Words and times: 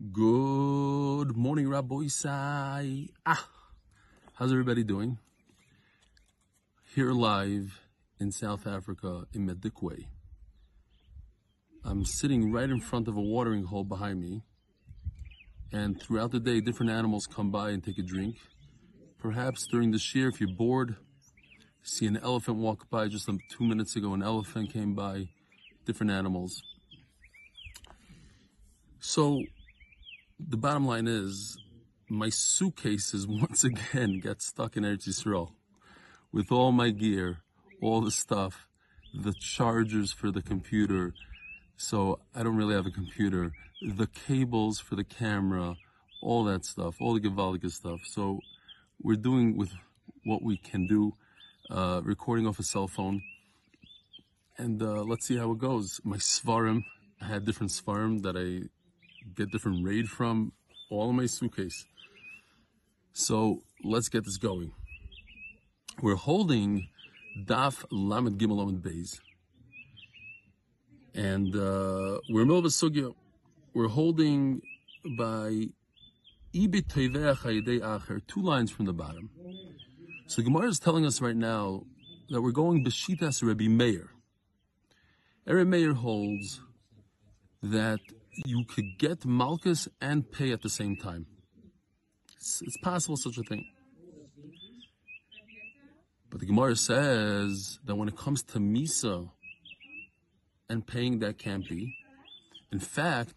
Good 0.00 1.36
morning, 1.36 1.68
Rabbi. 1.68 2.06
Ah, 2.24 3.48
how's 4.34 4.52
everybody 4.52 4.84
doing? 4.84 5.18
Here 6.94 7.10
live 7.10 7.80
in 8.20 8.30
South 8.30 8.64
Africa 8.64 9.24
in 9.32 9.48
Madikwe. 9.48 10.06
I'm 11.84 12.04
sitting 12.04 12.52
right 12.52 12.70
in 12.70 12.78
front 12.78 13.08
of 13.08 13.16
a 13.16 13.20
watering 13.20 13.64
hole 13.64 13.82
behind 13.82 14.20
me, 14.20 14.44
and 15.72 16.00
throughout 16.00 16.30
the 16.30 16.38
day, 16.38 16.60
different 16.60 16.92
animals 16.92 17.26
come 17.26 17.50
by 17.50 17.70
and 17.70 17.82
take 17.82 17.98
a 17.98 18.02
drink. 18.02 18.36
Perhaps 19.18 19.66
during 19.66 19.90
the 19.90 20.00
year, 20.14 20.28
if 20.28 20.40
you're 20.40 20.48
bored, 20.48 20.94
see 21.82 22.06
an 22.06 22.18
elephant 22.18 22.58
walk 22.58 22.88
by. 22.88 23.08
Just 23.08 23.28
two 23.50 23.64
minutes 23.64 23.96
ago, 23.96 24.14
an 24.14 24.22
elephant 24.22 24.72
came 24.72 24.94
by. 24.94 25.30
Different 25.84 26.12
animals. 26.12 26.62
So 29.00 29.42
the 30.38 30.56
bottom 30.56 30.86
line 30.86 31.06
is 31.06 31.58
my 32.08 32.28
suitcases 32.28 33.26
once 33.28 33.64
again 33.64 34.20
got 34.20 34.40
stuck 34.40 34.76
in 34.76 34.84
Eretz 34.84 35.08
Yisrael 35.08 35.50
with 36.32 36.52
all 36.52 36.72
my 36.72 36.90
gear, 36.90 37.38
all 37.82 38.00
the 38.00 38.10
stuff, 38.10 38.66
the 39.14 39.34
chargers 39.40 40.12
for 40.12 40.30
the 40.30 40.42
computer. 40.42 41.14
So 41.76 42.20
I 42.34 42.42
don't 42.42 42.56
really 42.56 42.74
have 42.74 42.86
a 42.86 42.90
computer, 42.90 43.52
the 43.82 44.06
cables 44.06 44.78
for 44.78 44.96
the 44.96 45.04
camera, 45.04 45.76
all 46.22 46.44
that 46.44 46.64
stuff, 46.64 46.96
all 47.00 47.14
the 47.14 47.20
Gavaldica 47.20 47.70
stuff. 47.70 48.00
So 48.04 48.40
we're 49.02 49.16
doing 49.16 49.56
with 49.56 49.72
what 50.24 50.42
we 50.42 50.56
can 50.56 50.86
do, 50.86 51.14
uh, 51.70 52.00
recording 52.04 52.46
off 52.46 52.58
a 52.58 52.62
cell 52.62 52.88
phone. 52.88 53.22
And 54.56 54.82
uh, 54.82 55.02
let's 55.02 55.26
see 55.26 55.36
how 55.36 55.52
it 55.52 55.58
goes. 55.58 56.00
My 56.02 56.16
Svarim, 56.16 56.82
I 57.20 57.26
had 57.26 57.44
different 57.44 57.70
Svarim 57.70 58.22
that 58.22 58.36
I 58.36 58.68
get 59.38 59.52
different 59.52 59.86
raid 59.86 60.08
from, 60.08 60.52
all 60.90 61.12
my 61.12 61.26
suitcase. 61.26 61.86
So 63.12 63.62
let's 63.84 64.08
get 64.08 64.24
this 64.24 64.36
going. 64.36 64.72
We're 66.02 66.16
holding 66.16 66.88
Daf 67.44 67.84
Lamed 67.90 68.38
Gimel 68.38 68.58
Lamed 68.58 68.82
Beis. 68.82 69.20
And 71.14 71.54
uh, 71.54 72.20
we're 72.28 72.42
in 72.42 72.48
middle 72.48 72.58
of 72.58 72.64
a 72.64 72.68
Sugya. 72.68 73.14
We're 73.74 73.88
holding 73.88 74.60
by 75.16 75.68
Ibit 76.54 76.88
Acher, 76.88 78.26
two 78.26 78.42
lines 78.42 78.70
from 78.70 78.86
the 78.86 78.92
bottom. 78.92 79.30
So 80.26 80.42
Gemara 80.42 80.68
is 80.68 80.78
telling 80.78 81.06
us 81.06 81.20
right 81.20 81.36
now 81.36 81.84
that 82.30 82.42
we're 82.42 82.52
going 82.52 82.84
Beshitas 82.84 83.42
Rebbe 83.42 83.68
Meir. 83.68 84.10
Rebbe 85.46 85.64
Meir 85.64 85.94
holds 85.94 86.60
that 87.62 88.00
you 88.44 88.64
could 88.64 88.98
get 88.98 89.24
Malchus 89.24 89.88
and 90.00 90.30
pay 90.30 90.52
at 90.52 90.62
the 90.62 90.68
same 90.68 90.96
time. 90.96 91.26
It's, 92.36 92.62
it's 92.62 92.78
possible 92.78 93.16
such 93.16 93.38
a 93.38 93.42
thing. 93.42 93.64
But 96.30 96.40
the 96.40 96.46
Gemara 96.46 96.76
says 96.76 97.78
that 97.84 97.96
when 97.96 98.08
it 98.08 98.16
comes 98.16 98.42
to 98.44 98.58
Misa 98.58 99.30
and 100.68 100.86
paying, 100.86 101.20
that 101.20 101.38
can't 101.38 101.66
be. 101.68 101.94
In 102.70 102.78
fact, 102.78 103.34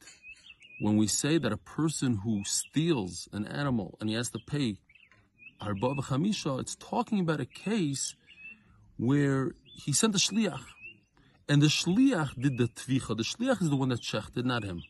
when 0.82 0.98
we 0.98 1.08
say 1.08 1.38
that 1.38 1.52
a 1.52 1.58
person 1.58 2.20
who 2.24 2.44
steals 2.44 3.30
an 3.32 3.48
animal 3.48 3.98
and 4.02 4.10
he 4.10 4.16
has 4.16 4.30
to 4.32 4.40
pay 4.40 4.78
Arba 5.62 5.96
Chamisha, 5.96 6.60
it's 6.60 6.76
talking 6.76 7.20
about 7.20 7.40
a 7.40 7.46
case 7.46 8.16
where 8.98 9.52
he 9.64 9.94
sent 9.94 10.16
a 10.16 10.18
shliach. 10.18 10.60
And 11.52 11.62
the 11.62 11.68
shliach 11.68 12.42
did 12.42 12.58
the 12.58 12.70
tvicha. 12.70 13.18
The 13.18 13.24
shliach 13.24 13.62
is 13.62 13.70
the 13.70 13.76
one 13.76 13.90
that 13.90 14.00
shechted, 14.00 14.46
not 14.46 14.64
him. 14.64 14.84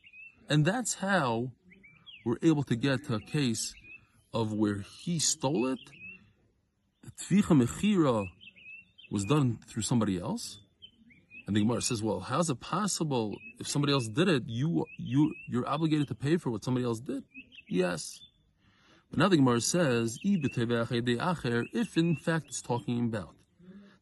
And 0.48 0.64
that's 0.64 0.94
how 0.94 1.54
we're 2.24 2.38
able 2.44 2.62
to 2.66 2.76
get 2.76 3.04
to 3.08 3.16
a 3.16 3.20
case 3.20 3.74
of 4.32 4.54
where 4.54 4.86
he 5.00 5.18
stole 5.18 5.66
it. 5.70 5.80
The 7.04 7.10
tvicha 7.20 7.60
mechira 7.60 8.28
was 9.10 9.26
done 9.26 9.58
through 9.68 9.82
somebody 9.82 10.20
else. 10.20 10.60
And 11.48 11.56
the 11.56 11.62
Gemara 11.62 11.82
says, 11.82 12.04
well, 12.04 12.20
how's 12.20 12.52
it 12.52 12.60
possible 12.60 13.38
if 13.58 13.68
somebody 13.68 13.92
else 13.94 14.08
did 14.08 14.30
it, 14.30 14.44
you, 14.46 14.86
you, 15.00 15.34
you're 15.50 15.68
obligated 15.68 16.10
to 16.10 16.16
pay 16.16 16.38
for 16.38 16.52
what 16.52 16.64
somebody 16.64 16.86
else 16.86 17.00
did? 17.00 17.24
Yes. 17.68 18.20
But 19.10 19.18
now 19.18 19.30
the 19.30 19.38
Gemara 19.38 19.62
says, 19.62 20.20
if 20.24 21.98
in 21.98 22.16
fact 22.18 22.46
it's 22.50 22.62
talking 22.62 23.06
about 23.06 23.34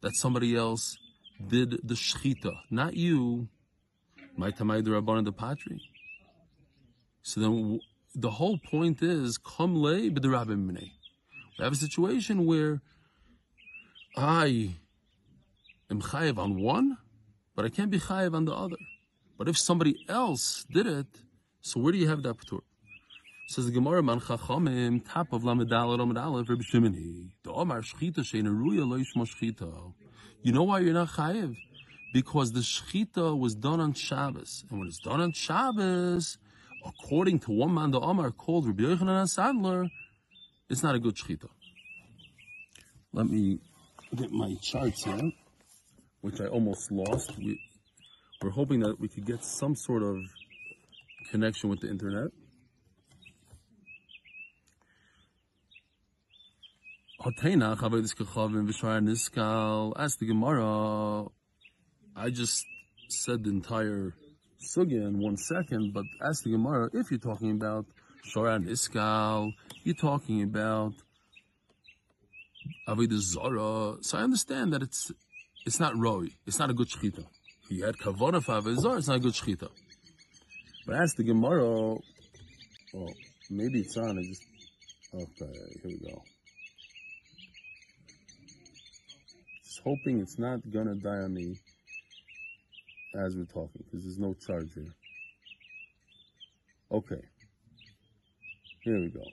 that 0.01 0.13
somebody 0.15 0.57
else 0.57 0.97
did 1.45 1.79
the 1.83 1.93
shchita, 1.93 2.53
not 2.69 2.95
you, 2.95 3.47
my 4.35 4.51
tamay 4.51 4.83
the 4.83 4.91
rabban 4.91 5.25
the 5.25 5.31
patri. 5.31 5.81
So 7.21 7.41
then 7.41 7.79
the 8.15 8.31
whole 8.31 8.57
point 8.57 9.01
is, 9.01 9.37
come 9.37 9.75
lay 9.75 10.09
b'derabim 10.09 10.67
We 10.67 11.63
have 11.63 11.73
a 11.73 11.75
situation 11.75 12.45
where 12.45 12.81
I 14.17 14.75
am 15.89 16.01
chayiv 16.01 16.37
on 16.37 16.61
one, 16.61 16.97
but 17.55 17.65
I 17.65 17.69
can't 17.69 17.91
be 17.91 17.99
chayiv 17.99 18.33
on 18.33 18.45
the 18.45 18.53
other. 18.53 18.77
But 19.37 19.47
if 19.47 19.57
somebody 19.57 20.05
else 20.09 20.65
did 20.69 20.87
it, 20.87 21.07
so 21.61 21.79
where 21.79 21.91
do 21.91 21.97
you 21.97 22.07
have 22.09 22.23
that 22.23 22.37
patur? 22.37 22.61
Says 23.47 23.65
the 23.65 23.71
Gemara, 23.71 24.03
Man 24.03 24.19
Chachamim, 24.19 25.01
top 25.11 25.33
of 25.33 25.43
Lamed 25.43 25.73
Aleph, 25.73 25.99
Lamed 25.99 26.17
Aleph, 26.17 26.49
Rabbi 26.49 26.61
Shimoni. 26.61 27.31
The 27.43 27.51
Omar 27.51 27.81
Shchita 27.81 28.19
Shein 28.19 28.45
Ruya 28.45 28.87
Lo 28.87 28.97
Yishma 28.97 29.25
Shchita. 29.25 29.93
You 30.41 30.53
know 30.53 30.63
why 30.63 30.79
you're 30.79 30.93
not 30.93 31.09
chayiv? 31.09 31.57
Because 32.13 32.53
the 32.53 32.61
Shchita 32.61 33.37
was 33.37 33.55
done 33.55 33.81
on 33.81 33.93
Shabbos. 33.93 34.63
And 34.69 34.79
when 34.79 34.87
it's 34.87 34.99
done 34.99 35.19
on 35.19 35.33
Shabbos, 35.33 36.37
according 36.85 37.39
to 37.39 37.51
one 37.51 37.73
man, 37.73 37.91
the 37.91 37.99
Omar 37.99 38.31
called 38.31 38.65
Rabbi 38.65 38.83
Yochanan 38.83 39.27
Sandler, 39.27 39.89
it's 40.69 40.81
not 40.81 40.95
a 40.95 40.99
good 40.99 41.15
shchita. 41.15 41.49
Let 43.11 43.27
me 43.27 43.59
get 44.15 44.31
my 44.31 44.55
charts 44.61 45.03
here, 45.03 45.31
which 46.21 46.39
I 46.39 46.45
almost 46.45 46.91
lost. 46.91 47.37
We, 47.37 47.59
we're 48.41 48.51
hoping 48.51 48.79
that 48.81 48.99
we 48.99 49.09
could 49.09 49.25
get 49.25 49.43
some 49.43 49.75
sort 49.75 50.03
of 50.03 50.17
connection 51.31 51.69
with 51.69 51.81
the 51.81 51.89
internet. 51.89 52.31
Ask 59.97 60.19
the 60.19 60.25
Gemara. 60.25 61.25
I 62.15 62.29
just 62.29 62.65
said 63.09 63.43
the 63.43 63.49
entire 63.49 64.15
sugya 64.61 65.05
in 65.05 65.19
one 65.19 65.35
second, 65.35 65.93
but 65.93 66.05
ask 66.25 66.45
the 66.45 66.51
Gemara, 66.51 66.89
if 66.93 67.11
you're 67.11 67.19
talking 67.19 67.51
about 67.51 67.85
Shoran 68.25 68.69
Iskal, 68.69 69.53
you're 69.83 69.95
talking 69.95 70.43
about 70.43 70.93
Avodah 72.87 73.17
Zara. 73.17 73.97
So 74.01 74.17
I 74.17 74.21
understand 74.21 74.71
that 74.71 74.81
it's 74.81 75.11
it's 75.65 75.79
not 75.79 75.97
Roy, 75.97 76.29
it's 76.47 76.57
not 76.57 76.69
a 76.69 76.73
good 76.73 76.87
shchita. 76.87 77.25
He 77.67 77.81
had 77.81 77.97
kavanah 77.97 78.41
for 78.41 78.61
Avodah 78.61 78.79
Zara, 78.79 78.97
it's 78.97 79.09
not 79.09 79.17
a 79.17 79.19
good 79.19 79.33
shchita. 79.33 79.67
But 80.85 80.95
ask 80.95 81.17
the 81.17 81.23
Gemara, 81.23 81.65
oh, 81.65 82.01
maybe 83.49 83.81
it's 83.81 83.97
on, 83.97 84.17
I 84.17 84.21
just, 84.23 84.43
okay, 85.13 85.53
here 85.83 85.91
we 85.91 85.97
go. 85.97 86.23
Hoping 89.83 90.19
it's 90.19 90.37
not 90.37 90.59
gonna 90.71 90.95
die 90.95 91.19
on 91.19 91.33
me 91.33 91.55
as 93.15 93.35
we're 93.35 93.45
talking 93.45 93.83
because 93.85 94.03
there's 94.03 94.19
no 94.19 94.33
charger. 94.33 94.85
Okay. 96.91 97.21
Here 98.83 98.99
we 98.99 99.09
go. 99.09 99.23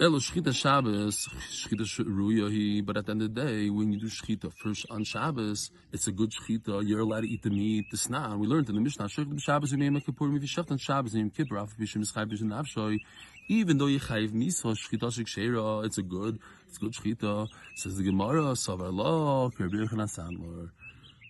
Elo 0.00 0.20
Shchita 0.20 0.54
Shabbos, 0.54 1.28
Shchita 1.50 2.04
Ruya, 2.04 2.86
but 2.86 2.96
at 2.96 3.06
the 3.06 3.10
end 3.10 3.22
of 3.22 3.34
the 3.34 3.40
day, 3.40 3.68
when 3.68 3.92
you 3.92 3.98
do 3.98 4.06
Shchita 4.06 4.52
first 4.52 4.86
on 4.90 5.02
Shabbos, 5.02 5.72
it's 5.92 6.06
a 6.06 6.12
good 6.12 6.30
Shchita, 6.30 6.86
you're 6.86 7.00
allowed 7.00 7.22
to 7.22 7.28
eat 7.28 7.42
the 7.42 7.50
meat, 7.50 7.86
the 7.90 7.96
sna. 7.96 8.38
We 8.38 8.46
learned 8.46 8.68
in 8.68 8.76
the 8.76 8.80
Mishnah, 8.80 9.06
Shchita 9.06 9.42
Shabbos, 9.42 9.74
we 9.74 9.90
make 9.90 10.06
Kippur, 10.06 10.28
we 10.28 10.38
Shchita 10.38 10.70
on 10.70 10.78
Shabbos, 10.78 11.16
Yom 11.16 11.30
Kippur, 11.30 11.56
Af 11.56 11.76
Bishim 11.76 12.04
Mischai 12.04 12.30
Bishim 12.30 12.44
Navshoy, 12.44 13.00
even 13.48 13.78
though 13.78 13.88
you 13.88 13.98
chayiv 13.98 14.30
misa, 14.30 14.66
Shchita 14.66 15.10
Shikshera, 15.10 15.84
it's 15.84 15.98
a 15.98 16.02
good, 16.02 16.38
it's 16.68 16.78
good 16.78 16.92
Shchita. 16.92 17.48
Says 17.74 17.96
the 17.96 18.04
Gemara, 18.04 18.52
Savar 18.52 18.92
Lo, 18.94 19.50
Rabbi 19.58 19.78
Yochanan 19.78 20.06
Sandler. 20.06 20.70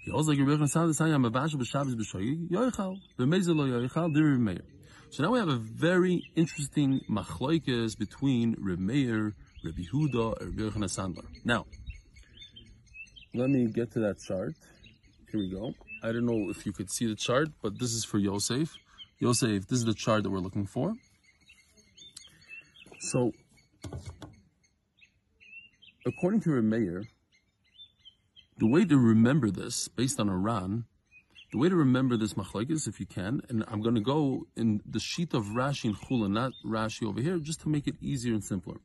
He 0.05 0.13
also 0.13 0.33
like 0.33 0.41
Rabbi 0.41 0.51
Yochanan 0.51 0.71
Sandler, 0.71 0.95
saying, 0.95 1.15
I'm 1.15 1.25
a 1.25 1.31
Bashal 1.31 1.55
B'Shabbos 1.55 1.95
B'Shoy, 1.95 2.51
Yoichal, 2.51 3.01
B'Mezeh 3.19 3.57
Lo 3.57 3.65
Yoichal, 3.65 4.13
Dir 4.13 4.37
Meir. 4.37 4.61
So 5.11 5.23
now 5.23 5.33
we 5.33 5.39
have 5.39 5.49
a 5.49 5.57
very 5.57 6.23
interesting 6.37 7.01
machlokes 7.11 7.99
between 7.99 8.55
Reb 8.59 8.79
Meir, 8.79 9.35
Rabbi 9.65 9.83
Huda, 9.93 10.41
and 10.41 10.61
Rabbi 10.61 10.71
Yochanan 10.71 10.85
Sandler. 10.85 11.25
Now, 11.45 11.65
let 13.35 13.49
me 13.49 13.67
get 13.67 13.91
to 13.93 14.01
that 14.01 14.21
chart. 14.21 14.55
Here 15.33 15.41
we 15.41 15.51
go. 15.51 15.73
I 16.03 16.13
don't 16.13 16.27
know 16.27 16.51
if 16.51 16.67
you 16.67 16.73
could 16.73 16.91
see 16.91 17.07
the 17.07 17.17
chart, 17.17 17.49
but 17.63 17.79
this 17.79 17.95
is 17.95 18.05
for 18.05 18.19
Yosef. 18.19 18.77
Yosef, 19.19 19.67
this 19.67 19.79
is 19.79 19.87
the 19.87 19.95
chart 19.95 20.25
that 20.25 20.31
we're 20.31 20.39
looking 20.39 20.67
for. 20.67 20.95
So, 23.01 23.33
according 26.07 26.43
to 26.43 26.53
Reb 26.53 26.65
Meir, 26.65 27.05
the 28.59 28.67
way 28.69 28.85
to 28.85 28.99
remember 28.99 29.51
this, 29.51 29.89
based 29.89 30.21
on 30.21 30.29
Iran, 30.29 30.85
The 31.51 31.57
way 31.57 31.71
to 31.71 31.77
remember 31.77 32.19
this 32.19 32.35
machlokes, 32.35 32.87
if 32.87 33.01
you 33.01 33.07
can, 33.07 33.41
and 33.49 33.65
I'm 33.69 33.81
going 33.81 33.95
to 33.95 34.03
go 34.03 34.47
in 34.55 34.83
the 34.85 35.01
sheet 35.01 35.33
of 35.33 35.47
Rashi 35.47 35.85
and 35.85 35.97
Chula, 35.99 36.29
not 36.29 36.53
Rashi 36.65 37.07
over 37.09 37.23
here, 37.23 37.39
just 37.39 37.63
to 37.63 37.71
make 37.71 37.87
it 37.87 37.95
easier 38.03 38.35
and 38.35 38.45
simpler. 38.45 38.77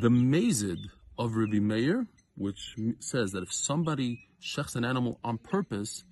The 0.00 0.08
mazid 0.08 0.78
of 1.18 1.36
Rabbi 1.36 1.58
Meir, 1.58 2.06
which 2.36 2.74
says 2.98 3.32
that 3.32 3.42
if 3.42 3.52
somebody 3.52 4.20
shechs 4.40 4.74
an 4.74 4.86
animal 4.86 5.20
on 5.22 5.36
purpose, 5.36 6.04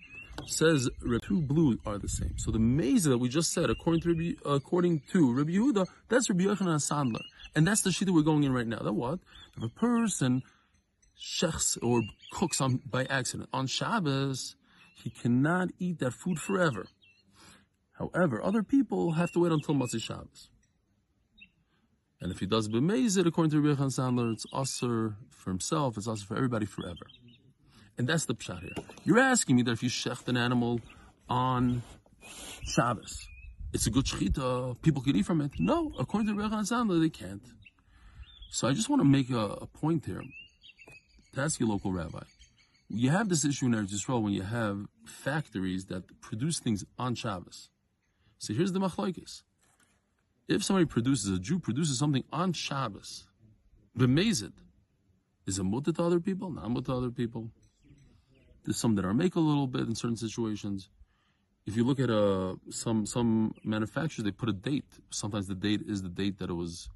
says 0.47 0.91
two 1.23 1.41
blue 1.41 1.79
are 1.87 1.97
the 1.97 2.09
same. 2.09 2.37
So 2.37 2.51
the 2.51 2.59
mazid 2.59 3.05
that 3.05 3.19
we 3.19 3.31
just 3.31 3.55
said, 3.55 3.71
according 3.71 4.03
to 4.03 4.09
Rabbi, 4.11 4.33
according 4.45 5.01
to 5.13 5.33
Rabbi 5.33 5.53
Yehuda, 5.53 5.89
that's 6.11 6.29
Rabbi 6.29 6.45
Yochanan 6.45 6.77
Sandler, 6.77 7.23
and 7.55 7.67
that's 7.67 7.81
the 7.81 7.91
sheet 7.91 8.05
that 8.05 8.13
we're 8.13 8.21
going 8.21 8.45
in 8.45 8.53
right 8.53 8.67
now. 8.67 8.81
That 8.81 8.93
what? 8.93 9.21
If 9.57 9.63
a 9.63 9.69
person 9.69 10.43
shechs 11.19 11.79
or 11.83 12.03
cooks 12.33 12.61
on 12.61 12.83
by 12.85 13.07
accident 13.07 13.49
on 13.55 13.67
Shabbos 13.67 14.57
he 15.03 15.11
cannot 15.11 15.71
eat 15.79 15.99
that 15.99 16.13
food 16.13 16.39
forever. 16.39 16.87
However, 17.93 18.43
other 18.43 18.63
people 18.63 19.13
have 19.13 19.33
to 19.33 19.41
wait 19.41 19.53
until 19.53 19.75
Motzei 19.75 20.01
Shabbos. 20.01 20.49
And 22.21 22.31
if 22.31 22.39
he 22.39 22.47
does 22.47 22.69
b'mezid, 22.69 23.27
according 23.27 23.51
to 23.51 23.61
Rabbi 23.61 23.83
Sandler, 23.83 24.33
it's 24.33 24.47
usher 24.53 25.17
for 25.31 25.51
himself, 25.51 25.97
it's 25.97 26.07
usher 26.07 26.25
for 26.25 26.37
everybody 26.37 26.67
forever. 26.67 27.07
And 27.99 28.07
that's 28.09 28.27
the 28.27 28.35
pshat 28.35 28.61
here. 28.61 28.85
You're 29.05 29.19
asking 29.19 29.57
me 29.57 29.63
that 29.65 29.73
if 29.73 29.83
you 29.83 29.91
shecht 29.91 30.29
an 30.29 30.37
animal 30.37 30.81
on 31.29 31.83
Shabbos, 32.65 33.27
it's 33.73 33.87
a 33.87 33.91
good 33.91 34.05
shechita, 34.05 34.81
people 34.83 35.03
can 35.03 35.17
eat 35.17 35.27
from 35.27 35.41
it. 35.41 35.53
No, 35.59 35.93
according 35.99 36.29
to 36.29 36.41
Rabbi 36.41 36.63
Sandler, 36.63 37.01
they 37.01 37.11
can't. 37.11 37.43
So 38.51 38.69
I 38.69 38.73
just 38.73 38.89
want 38.89 39.01
to 39.01 39.09
make 39.09 39.31
a, 39.31 39.45
a 39.63 39.67
point 39.67 40.07
here 40.07 40.23
ask 41.35 41.59
your 41.59 41.69
local 41.71 41.91
rabbi 41.91 42.21
you 42.93 43.11
have 43.11 43.29
this 43.29 43.45
issue 43.45 43.67
in 43.67 43.73
Eretz 43.73 43.93
Yisrael 43.93 44.23
when 44.23 44.33
you 44.33 44.43
have 44.43 44.87
factories 45.05 45.87
that 45.87 46.21
produce 46.21 46.59
things 46.59 46.85
on 46.99 47.15
Shabbos. 47.15 47.71
So 48.39 48.55
here's 48.55 48.73
the 48.73 48.81
machlokes. 48.81 49.43
If 50.49 50.65
somebody 50.65 50.87
produces, 50.87 51.37
a 51.37 51.39
Jew 51.39 51.59
produces 51.59 51.99
something 51.99 52.25
on 52.33 52.53
Shabbos, 52.53 53.27
b'mezid, 53.97 54.53
is 55.47 55.59
it 55.59 55.65
mutter 55.65 55.93
to 55.93 56.03
other 56.03 56.21
people? 56.21 56.51
Not 56.51 56.71
mutter 56.71 56.87
to 56.87 56.95
other 56.95 57.11
people. 57.11 57.51
There's 58.65 58.77
some 58.77 58.95
that 58.95 59.05
are 59.05 59.15
make 59.15 59.35
a 59.35 59.41
little 59.41 59.67
bit 59.67 59.83
in 59.83 59.95
certain 59.95 60.17
situations. 60.17 60.89
If 61.67 61.77
you 61.77 61.85
look 61.85 62.01
at 62.01 62.11
uh, 62.11 62.57
some 62.71 63.07
some 63.07 63.55
manufacturers, 63.65 64.25
they 64.25 64.31
put 64.33 64.49
a 64.49 64.53
date. 64.53 64.87
Sometimes 65.11 65.47
the 65.47 65.55
date 65.55 65.83
is 65.87 66.03
the 66.03 66.09
date 66.09 66.39
that 66.39 66.51
it 66.51 66.55
was 66.55 66.89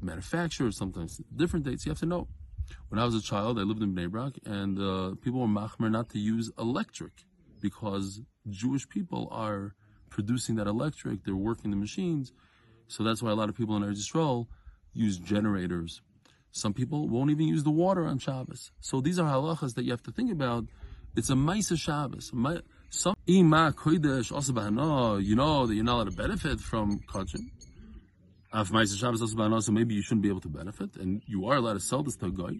manufactured. 0.00 0.74
Sometimes 0.74 1.20
different 1.34 1.64
dates. 1.64 1.84
You 1.84 1.90
have 1.90 2.00
to 2.00 2.06
know. 2.06 2.28
When 2.88 2.98
I 2.98 3.04
was 3.04 3.14
a 3.14 3.22
child, 3.22 3.58
I 3.58 3.62
lived 3.62 3.82
in 3.82 3.94
Bnei 3.94 4.10
Brak, 4.10 4.34
and 4.44 4.78
uh, 4.78 5.14
people 5.20 5.40
were 5.40 5.46
machmer 5.46 5.90
not 5.90 6.10
to 6.10 6.18
use 6.18 6.50
electric 6.58 7.12
because 7.60 8.20
Jewish 8.48 8.88
people 8.88 9.28
are 9.30 9.74
producing 10.10 10.56
that 10.56 10.66
electric. 10.66 11.24
They're 11.24 11.36
working 11.36 11.70
the 11.70 11.76
machines, 11.76 12.32
so 12.88 13.02
that's 13.02 13.22
why 13.22 13.30
a 13.30 13.34
lot 13.34 13.48
of 13.48 13.56
people 13.56 13.76
in 13.76 13.82
Eretz 13.82 13.98
Yisrael 13.98 14.46
use 14.92 15.18
generators. 15.18 16.00
Some 16.52 16.72
people 16.72 17.08
won't 17.08 17.30
even 17.30 17.48
use 17.48 17.64
the 17.64 17.70
water 17.70 18.06
on 18.06 18.18
Shabbos. 18.18 18.70
So 18.80 19.00
these 19.00 19.18
are 19.18 19.30
halachas 19.30 19.74
that 19.74 19.84
you 19.84 19.90
have 19.90 20.02
to 20.04 20.12
think 20.12 20.32
about. 20.32 20.64
It's 21.14 21.28
a 21.28 21.34
Maisa 21.34 21.78
Shabbos. 21.78 22.32
Some 22.90 23.14
ima 23.26 23.74
kodesh 23.76 24.32
also 24.32 25.16
you 25.18 25.34
know 25.34 25.66
that 25.66 25.74
you're 25.74 25.84
not 25.84 25.96
allowed 25.96 26.10
to 26.10 26.16
benefit 26.16 26.60
from 26.60 27.00
kachim. 27.00 27.40
Af 27.40 27.42
Ma'aser 27.42 27.42
Shabbos 27.42 28.45
also 28.45 28.45
so 28.64 29.72
maybe 29.72 29.94
you 29.94 30.02
shouldn't 30.02 30.22
be 30.22 30.28
able 30.28 30.40
to 30.40 30.48
benefit, 30.48 30.96
and 30.96 31.22
you 31.26 31.46
are 31.46 31.56
allowed 31.56 31.74
to 31.74 31.80
sell 31.80 32.02
this 32.02 32.16
to 32.16 32.26
a 32.26 32.30
guy. 32.30 32.58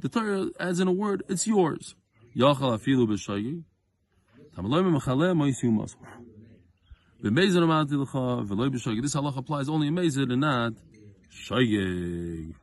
The 0.00 0.08
Torah 0.08 0.50
adds 0.60 0.80
in 0.80 0.88
a 0.88 0.92
word, 0.92 1.22
it's 1.28 1.46
yours. 1.46 1.94
This 2.34 2.44
halach 9.14 9.36
applies 9.36 9.68
only 9.68 9.88
in 9.88 9.94
mezid 9.94 10.30
and 10.32 10.40
not 10.40 10.74
shaygi. 11.32 12.54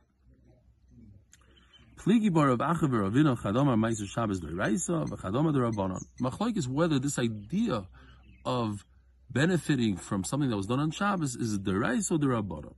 Pligi 1.98 2.32
bar 2.32 2.48
of 2.50 2.60
achav 2.60 2.88
ravina 2.88 3.36
chadamar 3.36 3.76
ma'aser 3.76 4.06
Shabbos 4.06 4.40
doiraisa 4.40 5.06
v'chadamar 5.08 5.52
derabanan. 5.52 6.00
Machlaik 6.22 6.56
is 6.56 6.68
whether 6.68 6.98
this 6.98 7.18
idea 7.18 7.86
of 8.44 8.86
benefiting 9.30 9.96
from 9.96 10.24
something 10.24 10.50
that 10.50 10.56
was 10.56 10.66
done 10.66 10.80
on 10.80 10.90
Shabbos 10.90 11.36
is 11.36 11.54
a 11.54 11.58
derais 11.58 12.10
or 12.10 12.18
derabbanon. 12.18 12.74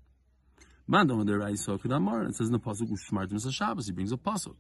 Mandom 0.91 1.25
derais 1.25 1.69
or 1.69 1.79
kedamar. 1.79 2.29
It 2.29 2.37
says 2.37 2.47
in 2.47 2.53
the 2.53 2.59
pasuk 2.59 2.89
ushmartim 2.91 3.53
Shabbos. 3.53 3.87
He 3.87 3.93
brings 3.93 4.13
a 4.13 4.17
pasuk. 4.17 4.55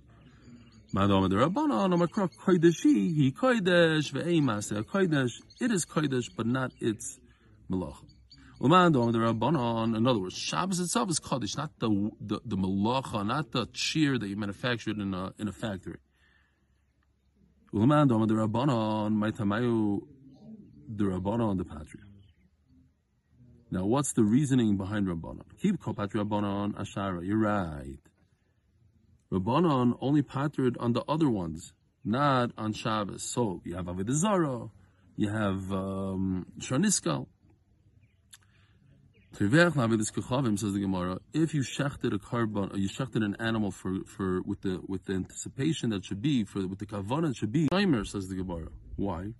Mandom 0.94 1.28
derabbanon 1.30 1.94
omakra 1.94 2.30
kodeshi 2.44 3.14
he 3.14 3.32
kodesh 3.32 4.12
ve'emas 4.12 4.70
kodesh. 4.84 5.40
It 5.60 5.70
is 5.70 5.86
kodesh, 5.86 6.26
but 6.36 6.46
not 6.46 6.72
its 6.80 7.18
malacha. 7.70 8.04
Umandom 8.60 9.12
derabbanon. 9.12 9.96
In 9.96 10.06
other 10.06 10.18
words, 10.18 10.36
Shabbos 10.36 10.80
itself 10.80 11.10
is 11.10 11.18
kodesh, 11.18 11.56
not 11.56 11.70
the 11.78 12.10
the, 12.20 12.40
the 12.44 12.56
not 13.24 13.52
the 13.52 13.66
cheer 13.72 14.18
that 14.18 14.28
you 14.28 14.36
manufactured 14.36 14.98
in 14.98 15.14
a 15.14 15.32
in 15.38 15.48
a 15.48 15.52
factory. 15.52 15.98
Umandom 17.72 18.26
derabbanon 18.28 19.12
maitamayu 19.12 20.06
the 20.88 21.04
Rabbana 21.04 21.50
and 21.50 21.60
the 21.60 21.64
Patria. 21.64 22.04
Now, 23.70 23.84
what's 23.84 24.14
the 24.14 24.24
reasoning 24.24 24.78
behind 24.78 25.06
Rabbanon? 25.06 25.42
Keep 25.60 25.80
Kopatri 25.82 26.24
Rabbanon 26.24 26.74
Ashara. 26.74 27.24
You're 27.24 27.38
right. 27.38 27.98
Rabbanon 29.30 29.98
only 30.00 30.22
patrid 30.22 30.76
on 30.80 30.94
the 30.94 31.04
other 31.06 31.28
ones, 31.28 31.74
not 32.02 32.50
on 32.56 32.72
Shabbos. 32.72 33.22
So 33.22 33.60
you 33.64 33.76
have 33.76 33.84
Avodah 33.84 34.12
Zarah, 34.12 34.70
you 35.16 35.28
have 35.28 35.70
um, 35.70 36.46
Shaniskal. 36.58 37.26
Says 39.34 39.50
the 39.50 40.80
Gemara, 40.80 41.18
if 41.34 41.52
you 41.52 41.60
shechted 41.60 42.14
a 42.14 42.18
carbon, 42.18 42.70
or 42.72 42.78
you 42.78 42.88
shechted 42.88 43.22
an 43.22 43.36
animal 43.38 43.70
for, 43.70 43.98
for 44.06 44.40
with 44.42 44.62
the 44.62 44.80
with 44.88 45.04
the 45.04 45.12
anticipation 45.12 45.90
that 45.90 46.06
should 46.06 46.22
be 46.22 46.44
for 46.44 46.66
with 46.66 46.78
the 46.78 46.86
kavanah 46.86 47.36
should 47.36 47.52
be 47.52 47.68
timer, 47.68 48.04
says 48.04 48.28
the 48.28 48.36
Gemara. 48.36 48.68
Why? 48.96 49.34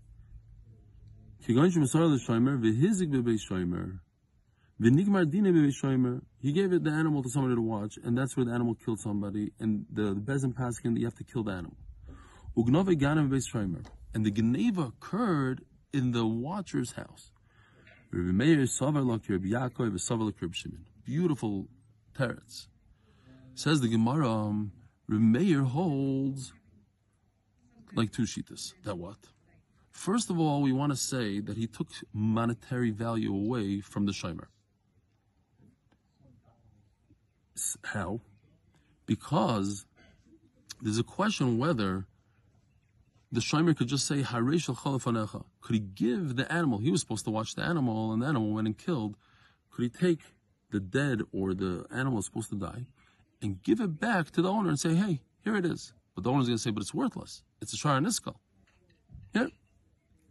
He 6.40 6.52
gave 6.52 6.72
it 6.72 6.84
the 6.84 6.90
animal 6.90 7.22
to 7.22 7.28
somebody 7.28 7.54
to 7.56 7.60
watch, 7.62 7.98
and 8.02 8.16
that's 8.16 8.36
where 8.36 8.46
the 8.46 8.52
animal 8.52 8.74
killed 8.74 9.00
somebody, 9.00 9.52
and 9.58 9.86
the, 9.92 10.14
the 10.14 10.20
Bezin 10.20 10.54
Paskin, 10.54 10.96
you 10.98 11.04
have 11.04 11.16
to 11.16 11.24
kill 11.24 11.42
the 11.42 11.52
animal. 11.52 11.76
And 14.14 14.24
the 14.24 14.30
Geneva 14.30 14.82
occurred 14.82 15.62
in 15.92 16.12
the 16.12 16.26
watcher's 16.26 16.92
house. 16.92 17.32
Beautiful 21.04 21.68
teretz. 22.14 22.68
Says 23.54 23.80
the 23.80 23.88
Gemara, 23.88 24.30
um, 24.30 24.72
Meir 25.08 25.62
holds 25.62 26.52
like 27.94 28.12
two 28.12 28.22
shitas. 28.22 28.74
That 28.84 28.96
what? 28.96 29.16
First 29.98 30.30
of 30.30 30.38
all, 30.38 30.62
we 30.62 30.70
want 30.70 30.92
to 30.92 30.96
say 30.96 31.40
that 31.40 31.56
he 31.56 31.66
took 31.66 31.88
monetary 32.12 32.92
value 32.92 33.34
away 33.34 33.80
from 33.80 34.06
the 34.06 34.12
Shomer. 34.12 34.46
How? 37.82 38.20
Because 39.06 39.86
there's 40.80 41.00
a 41.00 41.02
question 41.02 41.58
whether 41.58 42.06
the 43.32 43.40
Shomer 43.40 43.76
could 43.76 43.88
just 43.88 44.06
say, 44.06 44.22
Could 44.22 45.74
he 45.74 45.80
give 45.80 46.36
the 46.36 46.50
animal, 46.50 46.78
he 46.78 46.92
was 46.92 47.00
supposed 47.00 47.24
to 47.24 47.32
watch 47.32 47.56
the 47.56 47.62
animal, 47.62 48.12
and 48.12 48.22
the 48.22 48.26
animal 48.26 48.52
went 48.52 48.68
and 48.68 48.78
killed. 48.78 49.16
Could 49.72 49.82
he 49.82 49.88
take 49.88 50.20
the 50.70 50.78
dead 50.78 51.22
or 51.32 51.54
the 51.54 51.86
animal 51.90 52.20
is 52.20 52.26
supposed 52.26 52.50
to 52.50 52.56
die 52.56 52.86
and 53.42 53.60
give 53.64 53.80
it 53.80 53.98
back 53.98 54.30
to 54.30 54.42
the 54.42 54.48
owner 54.48 54.68
and 54.68 54.78
say, 54.78 54.94
hey, 54.94 55.22
here 55.42 55.56
it 55.56 55.66
is. 55.66 55.92
But 56.14 56.22
the 56.22 56.30
owner's 56.30 56.46
going 56.46 56.56
to 56.56 56.62
say, 56.62 56.70
but 56.70 56.82
it's 56.82 56.94
worthless. 56.94 57.42
It's 57.60 57.74
a 57.74 57.76
Shara 57.76 58.00
Niskal. 58.00 58.36
Here, 59.32 59.50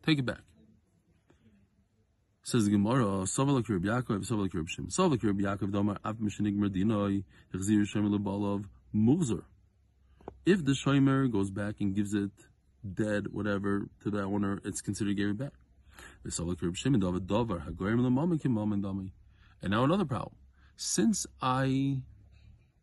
Take 0.08 0.20
it 0.20 0.26
back. 0.26 0.40
Says 2.42 2.64
the 2.64 2.72
Gemara, 2.72 3.04
Yaakov, 3.04 3.82
Yaakov, 3.84 5.72
Merdinoi, 6.56 7.26
Echzir. 7.54 9.44
If 10.46 10.64
the 10.64 10.72
Shomer 10.72 11.30
goes 11.30 11.52
back 11.52 11.82
and 11.82 11.94
gives 11.94 12.14
it 12.14 12.32
dead, 12.94 13.34
whatever, 13.34 13.90
to 14.02 14.10
the 14.10 14.22
owner, 14.22 14.62
it's 14.64 14.80
considered 14.80 15.18
gave 15.18 15.32
it 15.32 15.38
back. 15.38 15.52
And 19.62 19.72
now 19.72 19.84
another 19.84 20.06
problem. 20.06 20.36
Since 20.78 21.28
I 21.42 21.98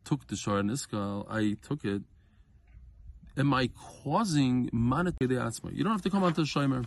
took 0.05 0.27
the 0.27 0.35
Shara 0.37 0.63
Niskal, 0.63 1.25
I 1.31 1.57
took 1.67 1.87
it, 1.87 2.03
am 3.39 3.55
I 3.55 3.71
causing 4.03 4.69
monetary 4.75 5.39
asma? 5.39 5.71
You 5.73 5.85
don't 5.85 5.93
have 5.93 6.03
to 6.03 6.11
come 6.11 6.23
onto 6.23 6.43
the 6.43 6.49
Shomer. 6.49 6.85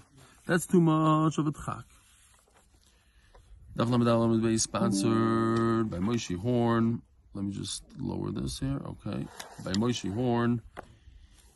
That's 0.47 0.65
too 0.65 0.79
much 0.79 1.37
of 1.37 1.45
a 1.47 1.51
tchak. 1.51 1.83
Daf 3.77 3.89
Lamed 3.91 4.45
is 4.45 4.63
sponsored 4.63 5.89
by 5.89 5.97
Moshe 5.97 6.37
Horn. 6.39 7.01
Let 7.33 7.43
me 7.45 7.51
just 7.51 7.83
lower 7.99 8.31
this 8.31 8.59
here. 8.59 8.79
Okay. 8.85 9.27
By 9.65 9.73
Moshe 9.73 10.11
Horn. 10.13 10.61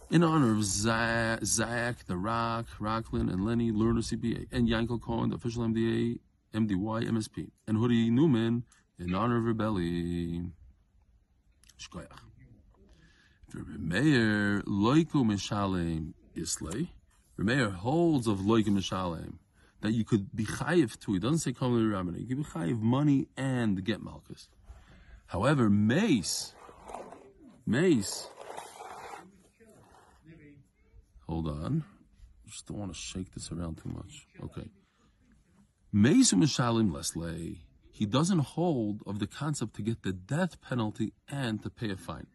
in 0.09 0.23
honor 0.23 0.51
of 0.51 0.65
Zach, 0.65 2.05
the 2.05 2.17
Rock, 2.17 2.65
Rocklin, 2.81 3.31
and 3.31 3.45
Lenny, 3.45 3.71
learner 3.71 4.01
CPA, 4.01 4.47
and 4.51 4.67
Yankel 4.67 5.01
Cohen, 5.01 5.29
the 5.29 5.37
official 5.37 5.63
MDA, 5.63 6.19
MDY, 6.53 7.07
MSP, 7.07 7.49
and 7.67 7.77
Hoodie 7.77 8.09
Newman 8.09 8.65
in 8.99 9.15
honor 9.15 9.37
of 9.37 9.45
Rebelli. 9.45 10.51
Shkoyach. 11.79 12.19
Meir 13.79 14.61
loiku 14.63 15.23
mishalem 15.25 16.13
islay. 16.35 16.89
Meir 17.43 17.69
holds 17.69 18.27
of 18.27 18.39
loiku 18.39 18.67
mishalem 18.67 19.35
that 19.81 19.91
you 19.91 20.03
could 20.03 20.35
be 20.35 20.45
chayiv 20.45 20.99
too. 20.99 21.13
He 21.13 21.19
doesn't 21.19 21.39
say 21.39 21.53
kol 21.53 21.71
rabbanim. 21.71 22.19
You 22.19 22.27
could 22.27 22.37
be 22.37 22.43
chayiv 22.43 22.79
money 22.79 23.27
and 23.35 23.83
get 23.83 24.01
malchus. 24.01 24.49
However, 25.27 25.69
mace, 25.69 26.53
mace. 27.65 28.27
Hold 31.27 31.47
on, 31.47 31.85
just 32.47 32.67
don't 32.67 32.77
want 32.77 32.93
to 32.93 32.99
shake 32.99 33.33
this 33.33 33.51
around 33.51 33.77
too 33.81 33.89
much. 33.89 34.27
Okay, 34.43 34.69
mace 35.91 36.33
mishalim 36.33 36.91
leslay. 36.91 37.57
He 37.91 38.05
doesn't 38.05 38.39
hold 38.39 39.01
of 39.05 39.19
the 39.19 39.27
concept 39.27 39.75
to 39.75 39.81
get 39.81 40.01
the 40.01 40.11
death 40.11 40.59
penalty 40.61 41.13
and 41.29 41.61
to 41.63 41.69
pay 41.69 41.91
a 41.91 41.95
fine. 41.95 42.27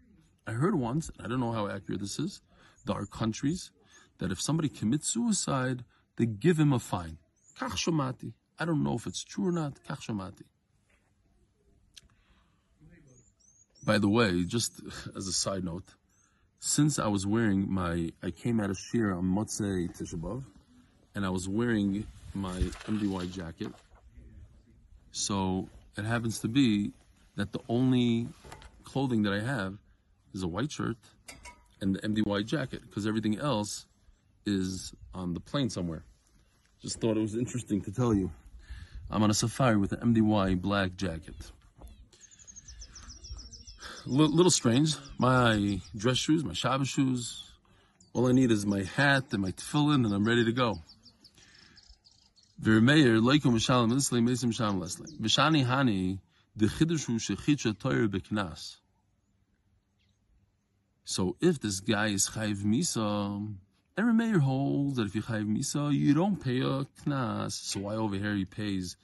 I 0.46 0.52
heard 0.52 0.76
once, 0.76 1.10
and 1.18 1.26
I 1.26 1.28
don't 1.28 1.40
know 1.40 1.52
how 1.52 1.66
accurate 1.66 2.00
this 2.00 2.18
is, 2.18 2.40
there 2.84 2.96
are 2.96 3.06
countries 3.06 3.72
that 4.18 4.32
if 4.32 4.40
somebody 4.40 4.68
commits 4.68 5.08
suicide, 5.08 5.84
they 6.16 6.26
give 6.26 6.58
him 6.58 6.72
a 6.72 6.78
fine. 6.78 7.18
Kach. 7.58 8.32
I 8.58 8.64
don't 8.64 8.82
know 8.82 8.94
if 8.94 9.06
it's 9.06 9.22
true 9.22 9.48
or 9.48 9.52
not. 9.52 9.78
Kach. 9.88 10.32
By 13.84 13.98
the 13.98 14.08
way, 14.08 14.44
just 14.44 14.80
as 15.16 15.28
a 15.28 15.32
side 15.32 15.64
note, 15.64 15.94
since 16.58 16.98
I 16.98 17.06
was 17.06 17.26
wearing 17.26 17.72
my, 17.72 18.10
I 18.22 18.30
came 18.30 18.60
out 18.60 18.70
of 18.70 18.78
Shir 18.78 19.12
on 19.12 19.24
Motzei 19.24 19.88
Tishabov, 19.96 20.44
and 21.14 21.24
I 21.24 21.30
was 21.30 21.48
wearing 21.48 22.06
my 22.34 22.58
MDY 22.88 23.32
jacket. 23.32 23.72
So 25.12 25.68
it 25.96 26.04
happens 26.04 26.40
to 26.40 26.48
be 26.48 26.92
that 27.36 27.52
the 27.52 27.60
only 27.68 28.28
clothing 28.84 29.22
that 29.22 29.32
I 29.32 29.40
have 29.40 29.78
is 30.34 30.42
a 30.42 30.48
white 30.48 30.72
shirt 30.72 30.96
and 31.80 31.94
the 31.94 32.00
MDY 32.00 32.44
jacket 32.46 32.82
because 32.82 33.06
everything 33.06 33.38
else 33.38 33.86
is 34.46 34.94
on 35.14 35.34
the 35.34 35.40
plane 35.40 35.68
somewhere. 35.68 36.04
Just 36.80 37.00
thought 37.00 37.16
it 37.16 37.20
was 37.20 37.34
interesting 37.34 37.80
to 37.82 37.92
tell 37.92 38.14
you. 38.14 38.30
I'm 39.10 39.22
on 39.22 39.30
a 39.30 39.34
safari 39.34 39.76
with 39.76 39.92
an 39.92 40.14
MDY 40.14 40.60
black 40.60 40.96
jacket. 40.96 41.34
A 44.06 44.08
little 44.08 44.50
strange. 44.50 44.94
My 45.18 45.80
dress 45.96 46.16
shoes, 46.16 46.44
my 46.44 46.52
Shabbos 46.52 46.88
shoes. 46.88 47.50
All 48.12 48.28
I 48.28 48.32
need 48.32 48.50
is 48.50 48.64
my 48.64 48.82
hat 48.82 49.24
and 49.32 49.42
my 49.42 49.50
tefillin, 49.50 50.04
and 50.04 50.14
I'm 50.14 50.24
ready 50.24 50.44
to 50.44 50.52
go. 50.52 50.80
V'remeir 52.62 53.20
loikum 53.20 53.52
v'shalom 53.52 53.92
lesley 53.92 54.20
mesim 54.20 54.80
lesley. 54.80 55.10
V'shani 55.20 55.66
hani 55.66 56.20
shechitcha 56.58 57.76
toyer 57.76 58.08
beknas. 58.08 58.76
So 61.04 61.36
if 61.40 61.60
this 61.60 61.80
guy 61.80 62.08
is 62.08 62.30
chayiv 62.30 62.64
misa, 62.64 63.54
every 63.96 64.12
mayor 64.12 64.38
holds 64.38 64.96
that 64.96 65.06
if 65.06 65.14
you 65.14 65.22
chayiv 65.22 65.46
misa, 65.46 65.92
you 65.92 66.14
don't 66.14 66.36
pay 66.36 66.60
a 66.60 66.86
knas. 67.04 67.52
So 67.52 67.80
why 67.80 67.94
over 67.94 68.16
here 68.16 68.34
he 68.34 68.44
pays 68.44 68.96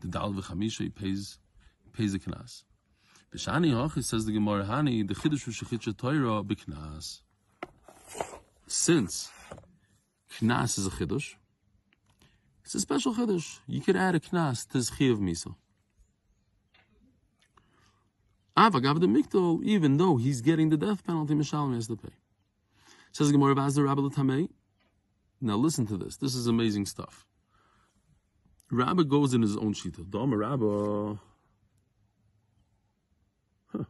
the 0.00 0.08
dal 0.08 0.32
v'chamisha, 0.32 0.82
he 0.82 0.88
pays 0.88 1.38
pays 1.92 2.12
the 2.12 2.18
knas. 2.18 2.62
B'shani 3.34 3.72
hochi 3.72 4.04
says 4.04 4.26
the 4.26 4.32
Gemara 4.32 4.64
Hani 4.64 5.06
the 5.06 5.14
chiddush 5.14 5.48
shechitcha 5.48 5.96
Torah 5.96 6.42
b'knas. 6.42 7.20
Since 8.66 9.30
knas 10.40 10.78
is 10.78 10.86
a 10.86 10.90
chiddush, 10.90 11.34
it's 12.64 12.74
a 12.74 12.80
special 12.80 13.14
chiddush. 13.14 13.58
You 13.66 13.80
could 13.80 13.96
add 13.96 14.14
a 14.14 14.20
knas 14.20 14.68
to 14.70 14.78
zchiyav 14.78 15.18
misa. 15.18 15.54
Avagav 18.56 18.98
the 18.98 19.06
mikdol, 19.06 19.62
even 19.62 19.98
though 19.98 20.16
he's 20.16 20.40
getting 20.40 20.68
the 20.68 20.76
death 20.76 21.06
penalty, 21.06 21.32
Mishalim 21.32 21.76
has 21.76 21.86
to 21.86 21.94
pay. 21.94 22.08
Says 23.18 23.32
Gemara 23.32 23.56
Vaz 23.56 23.74
the 23.74 23.82
Rabbi 23.82 24.02
Tamei. 24.02 24.48
Now 25.40 25.56
listen 25.56 25.88
to 25.88 25.96
this. 25.96 26.18
This 26.18 26.36
is 26.36 26.46
amazing 26.46 26.86
stuff. 26.86 27.26
Rabbi 28.70 29.02
goes 29.02 29.34
in 29.34 29.42
his 29.42 29.56
own 29.56 29.74
shita. 29.74 30.08
Dama 30.08 30.36
Rabba. 30.36 31.18
Huh. 33.72 33.84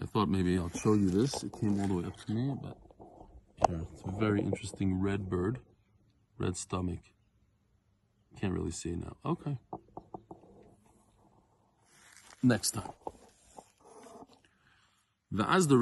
I 0.00 0.06
thought 0.06 0.28
maybe 0.28 0.56
I'll 0.56 0.70
show 0.70 0.94
you 0.94 1.10
this. 1.10 1.42
It 1.42 1.52
came 1.60 1.80
all 1.80 1.88
the 1.88 1.94
way 1.94 2.04
up 2.04 2.16
to 2.26 2.32
me, 2.32 2.54
but 2.62 2.78
here, 3.68 3.80
it's 3.92 4.02
a 4.06 4.12
very 4.12 4.40
interesting 4.42 5.02
red 5.02 5.28
bird, 5.28 5.58
red 6.38 6.56
stomach. 6.56 7.00
Can't 8.40 8.54
really 8.54 8.70
see 8.70 8.92
now. 8.92 9.16
Okay 9.26 9.58
next 12.42 12.70
time. 12.70 12.92
As 15.48 15.66
the 15.68 15.76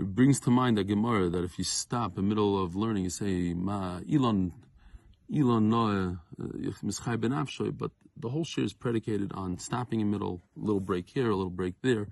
Rabbah 0.00 0.14
brings 0.14 0.40
to 0.40 0.50
mind 0.50 0.78
a 0.78 0.84
Gemara 0.84 1.28
that 1.28 1.44
if 1.44 1.58
you 1.58 1.64
stop 1.64 2.16
in 2.16 2.24
the 2.24 2.28
middle 2.28 2.62
of 2.62 2.74
learning, 2.74 3.04
you 3.04 3.10
say, 3.10 3.54
Ma 3.54 4.00
Elon, 4.12 4.52
Elon 5.34 5.68
Noah, 5.68 6.20
uh, 6.40 6.44
Mischai 6.82 7.20
ben 7.20 7.32
but 7.76 7.90
the 8.16 8.28
whole 8.28 8.44
share 8.44 8.64
is 8.64 8.72
predicated 8.72 9.32
on 9.32 9.58
stopping 9.58 10.00
in 10.00 10.10
the 10.10 10.12
middle, 10.12 10.42
a 10.56 10.60
little 10.60 10.80
break 10.80 11.08
here, 11.08 11.30
a 11.30 11.36
little 11.36 11.50
break 11.50 11.74
there. 11.82 12.08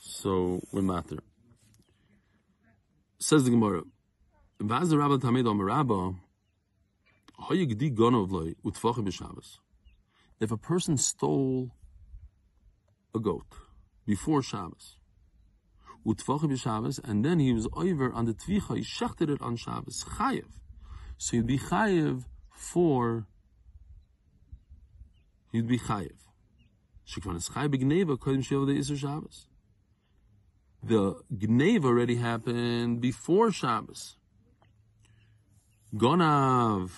So 0.00 0.60
we're 0.72 0.82
matter. 0.82 1.18
Says 3.18 3.44
the 3.44 3.50
Gemara, 3.50 3.82
Vaz 4.60 4.90
the 4.90 4.98
Rabbah 4.98 5.18
Tamed 5.18 5.46
Omer 5.46 5.66
Rabbah, 5.66 6.12
Hoyigdi 7.42 7.94
Gonov 7.94 8.30
Loi, 8.30 8.54
Utfache 8.64 9.04
B'Shabbos 9.04 9.58
if 10.42 10.50
a 10.50 10.56
person 10.56 10.96
stole 10.96 11.70
a 13.14 13.20
goat 13.20 13.46
before 14.04 14.42
Shabbos, 14.42 14.96
and 16.04 17.24
then 17.24 17.38
he 17.38 17.52
was 17.52 17.68
over 17.74 18.12
on 18.12 18.26
the 18.26 18.34
tvicha, 18.34 18.76
he 18.76 18.82
shechted 18.82 19.28
it 19.28 19.40
on 19.40 19.56
Shabbos, 19.56 20.04
chayev. 20.04 20.46
So 21.18 21.36
he'd 21.36 21.46
be 21.46 21.58
chayev 21.58 22.24
for, 22.50 23.26
he'd 25.52 25.68
be 25.68 25.78
chayev. 25.78 26.16
Shekvan 27.06 27.36
is 27.36 27.48
chayev 27.48 27.74
b'gneva 27.74 28.18
kodim 28.18 28.42
shev 28.42 28.66
the 28.66 28.78
Isser 28.78 28.96
Shabbos. 28.96 29.46
The 30.82 31.14
gneva 31.32 31.84
already 31.84 32.16
happened 32.16 33.00
before 33.00 33.52
Shabbos. 33.52 34.16
Gonav. 35.94 36.90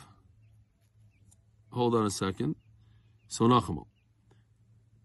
Hold 1.71 1.95
on 1.97 2.07
a 2.07 2.11
second. 2.11 2.55
So 3.29 3.45
Nachamo. 3.47 3.87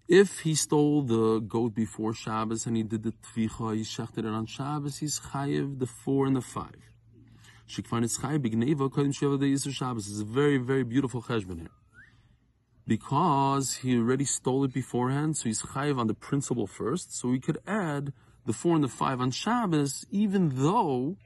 If 0.09 0.39
he 0.39 0.55
stole 0.55 1.03
the 1.03 1.39
goat 1.39 1.75
before 1.75 2.15
Shabbos 2.15 2.65
and 2.65 2.75
he 2.75 2.81
did 2.81 3.03
the 3.03 3.11
tvicha, 3.11 3.75
he 3.75 3.83
shechted 3.83 4.19
it 4.19 4.25
on 4.25 4.47
Shabbos, 4.47 4.97
he's 4.97 5.19
chayiv 5.19 5.77
the 5.77 5.85
four 5.85 6.25
and 6.25 6.35
the 6.35 6.41
five. 6.41 6.81
Shikvan 7.69 8.03
is 8.03 8.17
chayiv 8.17 8.39
b'gneva 8.39 8.89
kodim 8.89 9.13
sheva 9.13 9.39
the 9.39 9.53
Yisr 9.53 9.71
Shabbos. 9.71 10.09
It's 10.09 10.21
a 10.21 10.25
very, 10.25 10.57
very 10.57 10.83
beautiful 10.83 11.21
cheshbon 11.21 11.59
here. 11.59 11.69
Because 12.87 13.75
he 13.75 13.99
already 13.99 14.25
stole 14.25 14.63
it 14.63 14.73
beforehand, 14.73 15.37
so 15.37 15.43
he's 15.43 15.61
chayiv 15.61 15.99
on 15.99 16.07
the 16.07 16.15
principle 16.15 16.65
first, 16.65 17.15
so 17.15 17.27
we 17.27 17.39
could 17.39 17.59
add 17.67 18.11
the 18.47 18.53
four 18.53 18.73
and 18.73 18.83
the 18.83 18.87
five 18.87 19.21
on 19.21 19.29
Shabbos, 19.29 20.07
even 20.09 20.49
though 20.55 21.17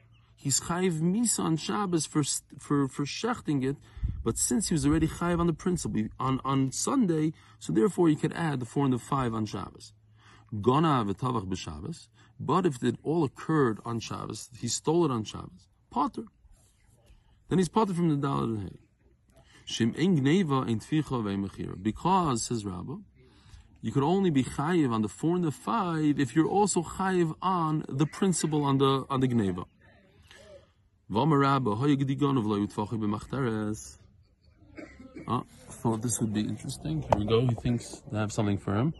he's 0.44 0.60
chayiv 0.60 1.00
misa 1.00 1.40
on 1.40 1.56
Shabbos 1.56 2.04
for, 2.04 2.22
for, 2.58 2.86
for 2.86 3.04
shechting 3.04 3.64
it, 3.64 3.76
but 4.22 4.36
since 4.36 4.68
he 4.68 4.74
was 4.74 4.84
already 4.84 5.08
chayiv 5.08 5.40
on 5.40 5.46
the 5.46 5.54
principle 5.54 6.08
on, 6.20 6.40
on 6.44 6.70
Sunday, 6.70 7.32
so 7.58 7.72
therefore 7.72 8.08
he 8.08 8.14
could 8.14 8.34
add 8.34 8.60
the 8.60 8.66
four 8.66 8.84
and 8.84 8.92
the 8.92 8.98
five 8.98 9.32
on 9.32 9.46
Shabbos. 9.46 9.94
Gona 10.52 11.04
v'tavach 11.08 11.46
b'Shabbos. 11.46 12.08
But 12.38 12.66
if 12.66 12.82
it 12.82 12.96
all 13.02 13.24
occurred 13.24 13.78
on 13.86 14.00
Shabbos, 14.00 14.50
he 14.60 14.68
stole 14.68 15.06
it 15.06 15.10
on 15.10 15.24
Shabbos. 15.24 15.68
Potter. 15.90 16.24
Then 17.48 17.58
he's 17.58 17.70
potter 17.70 17.94
from 17.94 18.08
the 18.10 18.16
Dalit 18.16 18.44
and 18.44 18.62
Hay. 18.64 18.78
Shem 19.64 19.94
ein 19.98 20.18
gneva 20.18 20.66
tficha 20.66 21.22
ve'mechira. 21.22 21.82
Because, 21.82 22.42
says 22.42 22.66
Rabbah, 22.66 22.96
you 23.80 23.92
could 23.92 24.02
only 24.02 24.30
be 24.30 24.44
chayiv 24.44 24.92
on 24.92 25.02
the 25.02 25.08
four 25.08 25.36
and 25.36 25.44
the 25.44 25.50
five 25.50 26.20
if 26.20 26.36
you're 26.36 26.48
also 26.48 26.82
chayiv 26.82 27.34
on 27.40 27.84
the 27.88 28.06
principle 28.06 28.64
on 28.64 28.78
the 28.78 29.06
on 29.08 29.20
the 29.20 29.28
gneva. 29.28 29.64
V'omer 29.64 29.64
Rabbah, 29.64 29.70
hoyegdi 29.70 29.70
gonav 29.70 29.70
lo 29.70 29.72
yutfachi 30.44 30.92
b'machteres. 30.92 30.93
Oh, 35.28 35.44
thought 35.70 36.02
this 36.02 36.20
would 36.20 36.32
be 36.32 36.40
interesting. 36.40 37.02
Here 37.02 37.18
we 37.18 37.26
go. 37.26 37.40
He 37.42 37.54
thinks 37.54 38.02
they 38.10 38.18
have 38.18 38.32
something 38.32 38.58
for 38.58 38.74
him. 38.74 38.94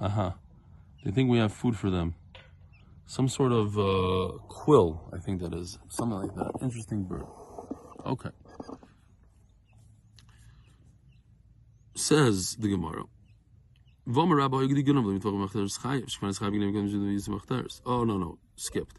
Uh 0.00 0.08
huh. 0.08 0.30
They 1.04 1.10
think 1.10 1.30
we 1.30 1.38
have 1.38 1.52
food 1.52 1.76
for 1.76 1.90
them. 1.90 2.14
Some 3.06 3.28
sort 3.28 3.52
of 3.52 3.78
uh, 3.78 4.38
quill, 4.48 5.08
I 5.12 5.18
think 5.18 5.40
that 5.42 5.54
is. 5.54 5.78
Something 5.88 6.18
like 6.18 6.34
that. 6.36 6.52
Interesting 6.62 7.04
bird. 7.04 7.26
Okay. 8.06 8.30
Says 11.94 12.56
the 12.56 12.68
Gemara. 12.68 13.04
Oh, 17.86 18.04
no, 18.04 18.18
no, 18.18 18.38
skipped. 18.54 18.98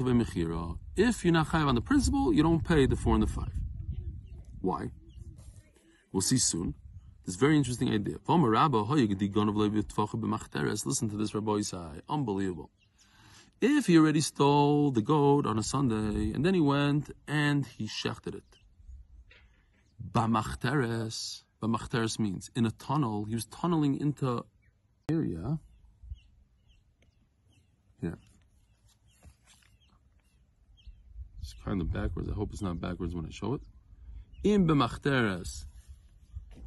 Ve'Mechira. 0.00 0.76
If 0.94 1.24
you're 1.24 1.32
not 1.32 1.48
Chayev 1.48 1.68
on 1.68 1.74
the 1.74 1.80
principle, 1.80 2.34
you 2.34 2.42
don't 2.42 2.62
pay 2.62 2.84
the 2.84 2.96
four 2.96 3.14
and 3.14 3.22
the 3.22 3.26
five. 3.26 3.54
Why? 4.60 4.90
We'll 6.12 6.20
see 6.20 6.36
soon. 6.36 6.74
This 7.24 7.36
very 7.36 7.56
interesting 7.56 7.88
idea. 7.88 8.18
Listen 8.26 8.42
to 11.08 11.16
this, 11.16 11.34
Rabbi 11.34 11.52
Yisai. 11.52 12.02
Unbelievable. 12.10 12.68
If 13.60 13.86
he 13.86 13.96
already 13.96 14.20
stole 14.20 14.90
the 14.90 15.00
goat 15.00 15.46
on 15.46 15.58
a 15.58 15.62
Sunday, 15.62 16.32
and 16.34 16.44
then 16.44 16.52
he 16.52 16.60
went 16.60 17.10
and 17.26 17.64
he 17.64 17.86
shechted 17.86 18.34
it. 18.34 18.44
B'machteres 21.62 22.18
means 22.18 22.50
in 22.56 22.66
a 22.66 22.72
tunnel. 22.72 23.24
He 23.24 23.34
was 23.34 23.44
tunneling 23.46 24.00
into 24.00 24.44
area. 25.08 25.60
Yeah. 28.00 28.16
It's 31.40 31.54
kind 31.64 31.80
of 31.80 31.92
backwards. 31.92 32.28
I 32.28 32.34
hope 32.34 32.52
it's 32.52 32.62
not 32.62 32.80
backwards 32.80 33.14
when 33.14 33.26
I 33.26 33.30
show 33.30 33.54
it. 33.54 33.60
In 34.42 34.66
b'machteres, 34.66 35.66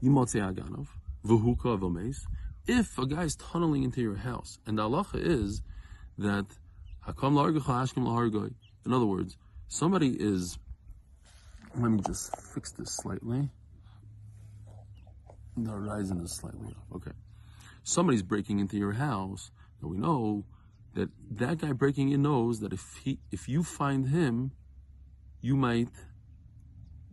yimotze 0.02 0.40
aganov, 0.40 0.88
v'huka 1.26 1.78
v'omes. 1.78 2.20
If 2.66 2.98
a 2.98 3.06
guy 3.06 3.24
is 3.24 3.36
tunneling 3.36 3.84
into 3.84 4.02
your 4.02 4.16
house, 4.16 4.60
and 4.66 4.78
the 4.78 4.84
halacha 4.84 5.16
is 5.16 5.62
that 6.18 6.46
hakam 7.06 7.36
ashkem 7.36 8.06
la'hargoy. 8.06 8.54
In 8.86 8.94
other 8.94 9.06
words, 9.06 9.36
somebody 9.68 10.16
is. 10.18 10.58
Let 11.78 11.92
me 11.92 12.02
just 12.08 12.34
fix 12.54 12.72
this 12.72 12.92
slightly. 12.92 13.50
The 15.58 15.72
horizon 15.72 16.22
is 16.22 16.34
slightly 16.34 16.68
off. 16.68 16.96
Okay. 16.98 17.12
Somebody's 17.84 18.24
breaking 18.24 18.60
into 18.60 18.78
your 18.78 18.94
house. 18.94 19.52
Now 19.82 19.90
we 19.90 19.98
know 19.98 20.46
that 20.96 21.10
that 21.32 21.60
guy 21.60 21.72
breaking 21.72 22.12
in 22.12 22.22
knows 22.24 22.60
that 22.60 22.74
if 22.74 22.84
he 23.04 23.20
if 23.32 23.48
you 23.48 23.64
find 23.64 24.08
him, 24.08 24.52
you 25.42 25.56
might 25.56 25.90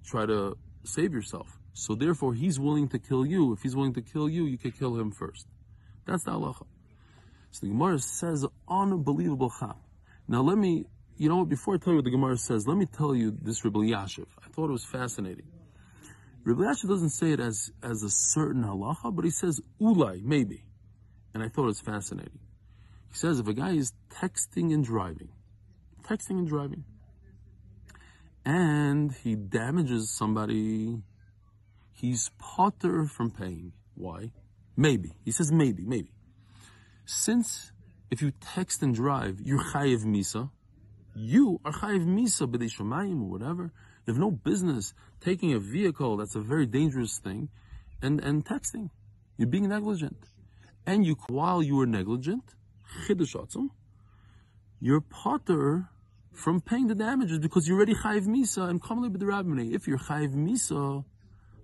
try 0.05 0.27
to 0.27 0.57
save 0.85 1.13
yourself. 1.13 1.59
So 1.75 1.95
therefore 1.95 2.35
he's 2.35 2.59
willing 2.59 2.89
to 2.89 2.99
kill 2.99 3.25
you. 3.25 3.53
If 3.53 3.63
he's 3.63 3.77
willing 3.77 3.95
to 3.95 4.03
kill 4.03 4.29
you, 4.29 4.45
you 4.45 4.59
could 4.59 4.79
kill 4.79 4.99
him 4.99 5.11
first. 5.11 5.47
That's 6.07 6.25
the 6.25 6.33
halacha. 6.33 6.67
So 7.51 7.67
the 7.67 7.69
Gemara 7.69 7.99
says 7.99 8.47
unbelievable 8.69 9.53
chap. 9.59 9.79
Now 10.27 10.43
let 10.43 10.59
me 10.59 10.87
you 11.17 11.29
know 11.29 11.37
what, 11.37 11.49
before 11.49 11.75
I 11.75 11.79
tell 11.79 11.93
you 11.93 11.99
what 11.99 12.05
the 12.05 12.11
Gemara 12.11 12.37
says, 12.37 12.67
let 12.67 12.77
me 12.77 12.87
tell 12.87 13.15
you 13.15 13.31
this 13.31 13.65
Rebbe 13.65 13.79
Yashiv. 13.79 14.27
I 14.45 14.49
thought 14.49 14.71
it 14.71 14.73
was 14.73 14.85
fascinating. 14.85 15.47
Rebbe 16.45 16.63
Yashiv 16.63 16.89
doesn't 16.89 17.11
say 17.11 17.33
it 17.33 17.41
as, 17.41 17.71
as 17.83 18.03
a 18.03 18.11
certain 18.11 18.65
halacha, 18.65 19.15
but 19.15 19.25
he 19.25 19.31
says 19.31 19.61
ulai, 19.81 20.23
maybe. 20.23 20.65
And 21.35 21.43
I 21.43 21.49
thought 21.49 21.65
it 21.65 21.67
was 21.67 21.81
fascinating. 21.81 22.41
He 23.11 23.17
says 23.17 23.39
if 23.39 23.47
a 23.47 23.53
guy 23.53 23.73
is 23.73 23.93
texting 24.11 24.73
and 24.73 24.85
driving, 24.85 25.29
texting 26.05 26.39
and 26.39 26.49
driving, 26.49 26.85
and 28.45 29.13
he 29.23 29.37
damages 29.37 30.11
somebody, 30.11 30.99
he's 31.93 32.31
potter 32.39 33.05
from 33.07 33.31
paying. 33.31 33.73
Why? 33.95 34.33
Maybe. 34.77 35.13
He 35.25 35.31
says 35.31 35.53
maybe, 35.53 35.85
maybe. 35.85 36.11
Since 37.05 37.71
if 38.11 38.21
you 38.21 38.33
text 38.41 38.83
and 38.83 38.95
drive, 38.95 39.41
you're 39.45 39.63
chayiv 39.63 40.05
misa, 40.05 40.51
you 41.15 41.61
are 41.65 41.73
chayiv 41.73 42.07
misa 42.07 42.51
b'dei 42.51 42.71
shemayim 42.71 43.23
or 43.23 43.31
whatever. 43.31 43.73
You 44.07 44.13
have 44.13 44.21
no 44.21 44.31
business 44.31 44.95
taking 45.21 45.53
a 45.53 45.59
vehicle 45.59 46.17
that's 46.17 46.35
a 46.35 46.41
very 46.41 46.67
dangerous 46.67 47.19
thing 47.19 47.49
and, 48.01 48.21
and 48.21 48.45
texting. 48.45 48.91
You're 49.37 49.49
being 49.49 49.69
negligent. 49.69 50.27
And 50.85 51.07
you, 51.07 51.17
while 51.29 51.63
you 51.63 51.77
were 51.77 51.87
negligent, 51.87 52.43
you're 54.81 55.01
potter 55.01 55.89
from 56.33 56.61
paying 56.61 56.89
the 56.89 56.95
damages 56.95 57.39
because 57.39 57.69
you're 57.69 57.77
already 57.77 57.95
chayiv 57.95 58.27
misa 58.27 58.69
and 58.69 58.83
commonly 58.83 59.09
with 59.09 59.21
the 59.21 59.27
rabbinay. 59.27 59.73
If 59.73 59.87
you're 59.87 59.99
chayiv 59.99 60.35
misa, 60.35 61.05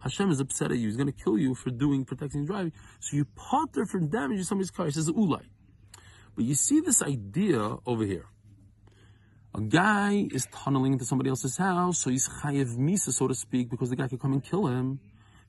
Hashem 0.00 0.30
is 0.30 0.38
upset 0.40 0.70
at 0.70 0.78
you. 0.78 0.86
He's 0.86 0.96
going 0.96 1.12
to 1.12 1.24
kill 1.24 1.38
you 1.38 1.54
for 1.54 1.70
doing 1.70 2.04
protecting 2.04 2.46
driving. 2.46 2.72
So 3.00 3.16
you 3.16 3.24
potter 3.34 3.84
from 3.84 4.08
damaging 4.08 4.44
somebody's 4.44 4.70
car. 4.70 4.86
He 4.86 4.92
says 4.92 5.10
ulai. 5.10 5.42
But 6.36 6.44
you 6.44 6.54
see 6.54 6.80
this 6.80 7.02
idea 7.02 7.76
over 7.84 8.04
here. 8.04 8.26
A 9.54 9.60
guy 9.60 10.28
is 10.30 10.46
tunneling 10.52 10.92
into 10.92 11.04
somebody 11.04 11.30
else's 11.30 11.56
house, 11.56 11.98
so 11.98 12.10
he's 12.10 12.28
chayiv 12.28 12.76
misa, 12.76 13.12
so 13.12 13.28
to 13.28 13.34
speak, 13.34 13.70
because 13.70 13.88
the 13.90 13.96
guy 13.96 14.06
could 14.06 14.20
come 14.20 14.32
and 14.32 14.44
kill 14.44 14.66
him. 14.66 15.00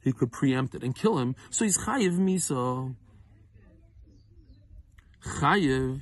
He 0.01 0.13
could 0.13 0.31
preempt 0.31 0.73
it 0.75 0.83
and 0.83 0.95
kill 0.95 1.17
him. 1.17 1.35
So 1.49 1.65
he's 1.65 1.77
chayiv 1.77 2.17
misa. 2.17 2.95
Chayiv, 5.41 6.01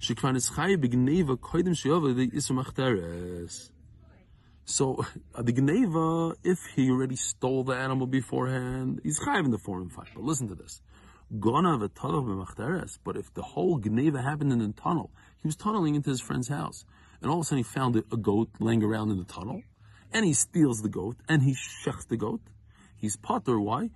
shekvan 0.00 0.36
is 0.36 0.50
chayiv 0.50 0.84
b'gneva 0.84 1.38
koidim 1.38 1.70
sheyova 1.70 2.14
the 2.14 2.28
isur 2.28 3.70
So 4.66 5.02
uh, 5.34 5.42
the 5.42 5.52
gneva, 5.54 6.36
if 6.44 6.58
he 6.76 6.90
already 6.90 7.16
stole 7.16 7.64
the 7.64 7.72
animal 7.72 8.06
beforehand, 8.06 9.00
he's 9.02 9.18
chayiv 9.18 9.46
in 9.46 9.50
the 9.50 9.58
and 9.66 9.90
five. 9.90 10.10
But 10.14 10.24
listen 10.24 10.48
to 10.48 10.54
this. 10.54 10.82
But 11.32 13.16
if 13.16 13.32
the 13.34 13.42
whole 13.42 13.80
gneva 13.80 14.22
happened 14.22 14.52
in 14.52 14.58
the 14.58 14.72
tunnel, 14.72 15.10
he 15.40 15.48
was 15.48 15.56
tunneling 15.56 15.94
into 15.94 16.10
his 16.10 16.20
friend's 16.20 16.48
house 16.48 16.84
and 17.20 17.30
all 17.30 17.38
of 17.38 17.42
a 17.42 17.44
sudden 17.44 17.58
he 17.58 17.64
found 17.64 17.96
a 17.96 18.16
goat 18.16 18.50
laying 18.60 18.82
around 18.82 19.10
in 19.10 19.18
the 19.18 19.24
tunnel, 19.24 19.62
and 20.12 20.24
he 20.24 20.32
steals 20.32 20.82
the 20.82 20.88
goat, 20.88 21.16
and 21.28 21.42
he 21.42 21.54
shechs 21.54 22.06
the 22.08 22.16
goat. 22.16 22.40
He's 22.96 23.16
potter. 23.16 23.58
Why? 23.60 23.90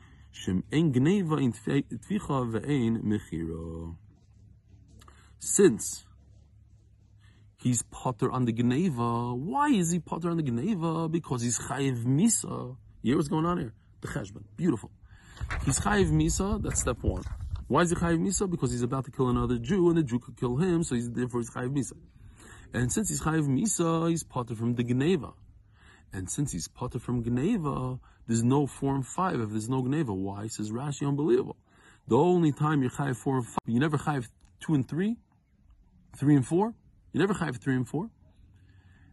Since 5.39 6.05
he's 7.57 7.83
potter 7.91 8.31
on 8.33 8.45
the 8.45 8.53
gneva, 8.53 9.37
why 9.37 9.69
is 9.69 9.91
he 9.91 9.99
potter 10.01 10.31
on 10.31 10.37
the 10.39 10.43
gneva? 10.43 11.11
Because 11.11 11.43
he's 11.43 11.59
chayiv 11.59 12.05
misa. 12.05 12.77
You 13.03 13.11
hear 13.11 13.17
what's 13.17 13.29
going 13.29 13.45
on 13.47 13.59
here? 13.59 13.75
The 14.01 14.09
cheshbon. 14.09 14.45
Beautiful. 14.57 14.91
He's 15.65 15.79
chayiv 15.79 16.11
misa. 16.11 16.61
That's 16.63 16.81
step 16.81 17.03
one. 17.03 17.23
Why 17.69 17.83
is 17.83 17.91
he 17.91 17.97
chayiv 17.97 18.19
misa? 18.19 18.49
Because 18.51 18.71
he's 18.73 18.83
about 18.83 19.05
to 19.05 19.11
kill 19.11 19.29
another 19.29 19.59
Jew, 19.59 19.89
and 19.89 19.99
the 19.99 20.03
Jew 20.03 20.19
could 20.19 20.37
kill 20.37 20.57
him, 20.57 20.83
so 20.83 20.95
he's 20.95 21.11
therefore 21.11 21.41
he's 21.41 21.51
chayiv 21.51 21.73
misa. 21.73 21.97
And 22.73 22.93
since 22.93 23.09
he's 23.09 23.23
chayiv 23.23 23.47
misa, 23.47 24.11
he's 24.11 24.25
potter 24.25 24.55
from 24.55 24.75
the 24.75 24.85
gneva. 24.85 25.35
And 26.13 26.31
since 26.31 26.53
he's 26.53 26.69
potter 26.69 26.99
from 26.99 27.25
gneva, 27.25 27.99
there's 28.27 28.43
no 28.43 28.69
and 28.83 29.07
five 29.07 29.41
if 29.41 29.51
there's 29.51 29.69
no 29.69 29.83
gneva. 29.83 30.15
Why? 30.17 30.47
Says 30.47 30.71
Rashi, 30.71 31.07
unbelievable. 31.07 31.57
The 32.09 32.17
only 32.17 32.53
time 32.53 32.83
you're 32.83 32.91
chayiv 32.91 33.17
four 33.17 33.37
and 33.39 33.47
five, 33.47 33.59
you 33.67 33.81
never 33.81 33.99
chayiv 33.99 34.29
two 34.61 34.75
and 34.75 34.89
three, 34.89 35.17
three 36.17 36.37
and 36.37 36.47
four. 36.47 36.75
You 37.13 37.21
never 37.21 37.35
chayiv 37.35 37.57
three 37.61 37.75
and 37.75 37.87
four. 37.89 38.11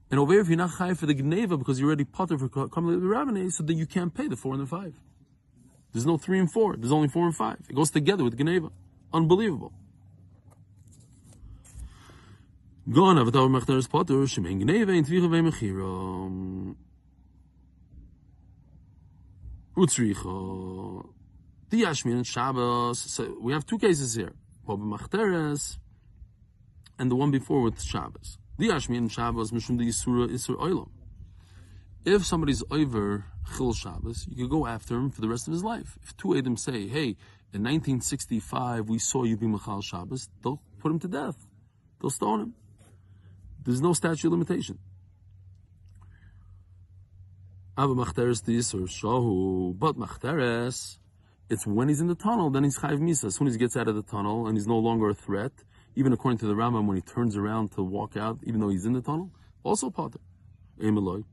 And 0.10 0.20
over 0.20 0.34
here, 0.34 0.42
if 0.42 0.50
you're 0.50 0.58
not 0.58 0.72
chayiv 0.72 0.98
for 0.98 1.06
the 1.06 1.16
gneva 1.16 1.58
because 1.58 1.80
you're 1.80 1.88
already 1.88 2.04
potter 2.04 2.38
for 2.38 2.50
the 2.50 2.98
rabbinate, 3.00 3.52
so 3.54 3.64
then 3.64 3.78
you 3.78 3.86
can't 3.86 4.14
pay 4.14 4.28
the 4.28 4.36
four 4.36 4.54
and 4.54 4.62
the 4.62 4.68
five. 4.68 4.94
There's 5.94 6.06
no 6.06 6.18
three 6.18 6.40
and 6.40 6.52
four. 6.52 6.76
There's 6.78 6.92
only 6.92 7.08
four 7.08 7.26
and 7.26 7.36
five. 7.36 7.60
It 7.70 7.76
goes 7.76 7.92
together 7.92 8.24
with 8.24 8.38
gneva. 8.38 8.72
Unbelievable. 9.14 9.74
Gone 12.90 13.22
aber 13.22 13.32
da 13.32 13.48
macht 13.48 13.70
er 13.70 13.80
Potter, 13.88 14.28
schon 14.28 14.46
in 14.46 14.60
Gneve 14.60 14.98
in 14.98 15.06
Twiche 15.06 15.30
bei 15.30 15.42
Mechira. 15.42 16.76
Utsricha. 19.76 21.06
The 21.70 21.82
Yashmin 21.84 22.18
and 22.18 22.28
Shabbos. 22.28 22.98
So 22.98 23.38
we 23.40 23.54
have 23.54 23.68
two 23.68 23.78
cases 23.78 24.16
here. 24.16 24.34
Bob 24.66 24.80
Machteres 24.82 25.78
and 26.98 27.12
the 27.12 27.16
one 27.16 27.30
before 27.30 27.62
with 27.62 27.82
Shabbos. 27.82 28.40
And 28.58 29.12
Shabbos, 29.12 29.52
Mishum 29.52 29.78
the 29.78 29.88
Yisura 29.88 30.28
Isur 30.30 30.58
Oilam. 30.58 30.90
If 32.04 32.26
somebody's 32.26 32.64
over 32.72 33.26
Chil 33.56 33.74
Shabbos, 33.74 34.28
you 34.28 34.46
could 34.46 34.52
go 34.52 34.66
after 34.66 34.96
him 34.98 35.12
for 35.12 35.22
the 35.22 35.30
rest 35.30 35.48
of 35.48 35.54
his 35.54 35.64
life. 35.64 35.98
If 36.02 36.18
two 36.18 36.40
them 36.42 36.58
say, 36.58 36.88
hey, 36.88 37.16
in 37.54 37.64
1965 37.64 38.90
we 38.90 38.98
saw 38.98 39.24
you 39.24 39.38
be 39.38 39.46
Machal 39.48 39.82
Shabbos, 39.82 40.30
they'll 40.44 40.62
put 40.80 40.92
him 40.92 41.00
to 41.00 41.08
death. 41.08 41.38
They'll 42.00 42.10
stone 42.10 42.42
him. 42.42 42.54
There's 43.64 43.82
no 43.82 43.94
statute 43.94 44.28
of 44.28 44.32
limitation. 44.32 44.80
Ava 47.78 47.94
machteres 47.96 48.74
or 48.74 48.88
shahu, 48.88 49.78
but 49.78 49.98
machteres, 49.98 50.98
it's 51.50 51.66
when 51.66 51.88
he's 51.90 52.02
in 52.02 52.08
the 52.08 52.16
tunnel, 52.16 52.50
then 52.50 52.64
he's 52.64 52.78
chayv 52.78 53.00
misa. 53.00 53.26
As 53.26 53.36
soon 53.36 53.48
as 53.48 53.54
he 53.54 53.60
gets 53.60 53.76
out 53.78 53.88
of 53.88 53.96
the 53.96 54.04
tunnel 54.04 54.48
and 54.48 54.58
he's 54.58 54.68
no 54.68 54.78
longer 54.78 55.10
a 55.10 55.14
threat, 55.14 55.52
even 55.96 56.14
according 56.14 56.38
to 56.40 56.48
the 56.48 56.54
Rambam, 56.54 56.86
when 56.86 56.96
he 56.96 57.02
turns 57.02 57.36
around 57.36 57.72
to 57.74 57.84
walk 57.84 58.16
out, 58.18 58.40
even 58.44 58.60
though 58.60 58.70
he's 58.70 58.86
in 58.86 58.94
the 58.94 59.02
tunnel, 59.02 59.32
also 59.64 59.90
potter. 59.90 60.20
Emeloi. 60.80 61.24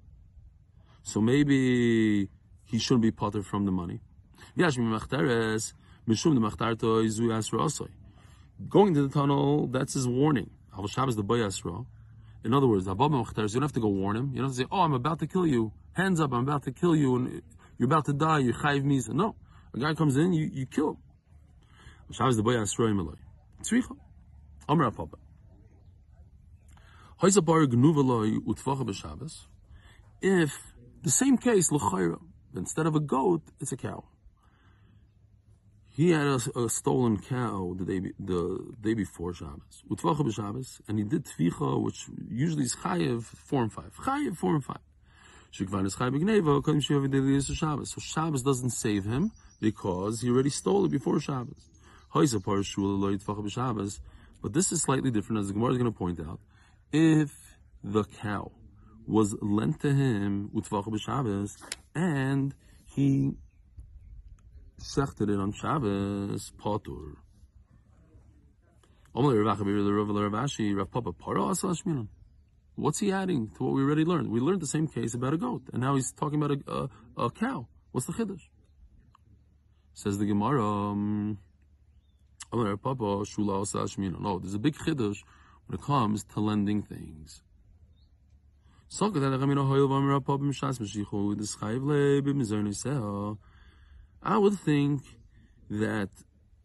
So 1.02 1.20
maybe 1.20 2.28
he 2.64 2.78
shouldn't 2.78 3.02
be 3.02 3.10
potter 3.10 3.42
from 3.42 3.64
the 3.64 3.72
money. 3.72 4.00
Going 8.68 8.94
to 8.94 9.02
the 9.02 9.08
tunnel, 9.12 9.66
that's 9.68 9.94
his 9.94 10.08
warning. 10.08 10.50
Shabbos 10.88 11.16
the 11.16 11.22
boy 11.22 11.38
boyasra. 11.38 11.86
In 12.44 12.54
other 12.54 12.66
words, 12.66 12.86
you 12.86 12.94
don't 12.94 13.62
have 13.62 13.72
to 13.72 13.80
go 13.80 13.88
warn 13.88 14.16
him. 14.16 14.30
You 14.32 14.36
don't 14.36 14.50
have 14.50 14.56
to 14.56 14.62
say, 14.62 14.68
"Oh, 14.70 14.80
I'm 14.80 14.92
about 14.92 15.18
to 15.20 15.26
kill 15.26 15.46
you. 15.46 15.72
Hands 15.92 16.20
up! 16.20 16.32
I'm 16.32 16.42
about 16.48 16.62
to 16.64 16.72
kill 16.72 16.94
you, 16.94 17.16
and 17.16 17.42
you're 17.76 17.86
about 17.86 18.04
to 18.06 18.12
die. 18.12 18.38
You're 18.38 18.54
chayiv 18.54 18.84
misa." 18.84 19.12
No, 19.12 19.34
A 19.74 19.78
guy 19.78 19.94
comes 19.94 20.16
in, 20.16 20.32
you, 20.32 20.48
you 20.52 20.66
kill 20.66 20.90
him. 20.90 20.96
If 30.20 30.52
the 31.02 31.10
same 31.10 31.36
case 31.36 31.70
instead 32.54 32.86
of 32.86 32.94
a 32.94 33.00
goat, 33.00 33.42
it's 33.60 33.72
a 33.72 33.76
cow. 33.76 34.04
He 35.98 36.10
had 36.10 36.26
a, 36.28 36.38
a 36.56 36.70
stolen 36.70 37.18
cow 37.18 37.74
the 37.76 37.84
day 37.84 38.12
the 38.20 38.72
day 38.80 38.94
before 38.94 39.34
Shabbos, 39.34 39.82
utvacha 39.90 40.20
b'Shabbos, 40.20 40.80
and 40.86 40.96
he 40.96 41.02
did 41.02 41.24
tvicha, 41.24 41.82
which 41.82 42.06
usually 42.30 42.62
is 42.62 42.76
chayev 42.76 43.24
four 43.24 43.64
and 43.64 43.72
five. 43.72 43.92
Chayev 43.96 44.36
four 44.36 44.54
and 44.54 44.64
five. 44.64 44.78
Shikvan 45.52 45.86
is 45.86 45.96
chayev 45.96 46.12
b'gneva, 46.12 46.62
kodim 46.62 46.86
sheyav 46.86 47.48
the 47.48 47.52
Shabbos. 47.52 47.90
So 47.90 48.00
Shabbos 48.00 48.44
doesn't 48.44 48.70
save 48.70 49.06
him 49.06 49.32
because 49.60 50.20
he 50.20 50.30
already 50.30 50.50
stole 50.50 50.84
it 50.84 50.92
before 50.92 51.18
Shabbos. 51.18 51.68
But 52.12 52.28
this 54.52 54.70
is 54.70 54.82
slightly 54.82 55.10
different, 55.10 55.40
as 55.40 55.48
the 55.48 55.54
Gemara 55.54 55.72
is 55.72 55.78
going 55.78 55.92
to 55.92 55.98
point 55.98 56.20
out. 56.20 56.38
If 56.92 57.56
the 57.82 58.04
cow 58.04 58.52
was 59.04 59.34
lent 59.42 59.80
to 59.80 59.92
him 59.92 60.50
utvach 60.54 60.86
b'Shabbos, 60.86 61.56
and 61.96 62.54
he 62.86 63.32
sechted 64.80 65.28
it 65.30 65.38
on 65.38 65.52
Shabbos, 65.52 66.52
patur. 66.58 67.16
What's 72.76 73.00
he 73.00 73.10
adding 73.10 73.50
to 73.56 73.64
what 73.64 73.74
we 73.74 73.82
already 73.82 74.04
learned? 74.04 74.30
We 74.30 74.40
learned 74.40 74.60
the 74.60 74.66
same 74.66 74.86
case 74.86 75.14
about 75.14 75.34
a 75.34 75.36
goat, 75.36 75.62
and 75.72 75.82
now 75.82 75.96
he's 75.96 76.12
talking 76.12 76.40
about 76.40 76.58
a, 76.58 76.72
a, 76.72 77.24
a 77.24 77.30
cow. 77.30 77.66
What's 77.90 78.06
the 78.06 78.12
chiddush? 78.12 78.42
Says 79.94 80.18
the 80.18 80.26
Gemara. 80.26 80.64
Um, 80.64 81.38
no, 82.52 82.78
there's 84.38 84.54
a 84.54 84.58
big 84.58 84.76
chiddush 84.76 85.18
when 85.66 85.78
it 85.78 85.82
comes 85.82 86.24
to 86.24 86.40
lending 86.40 86.82
things. 86.82 87.42
I 94.22 94.38
would 94.38 94.58
think 94.58 95.02
that 95.70 96.10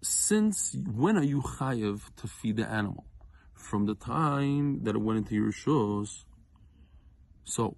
since 0.02 0.76
when 0.76 1.18
are 1.18 1.24
you 1.24 1.42
chayiv 1.42 2.02
to 2.18 2.28
feed 2.28 2.58
the 2.58 2.68
animal? 2.68 3.06
From 3.54 3.86
the 3.86 3.96
time 3.96 4.84
that 4.84 4.96
it 4.96 5.00
went 5.00 5.20
into 5.20 5.36
your 5.36 5.52
shoes. 5.52 6.26
So 7.46 7.78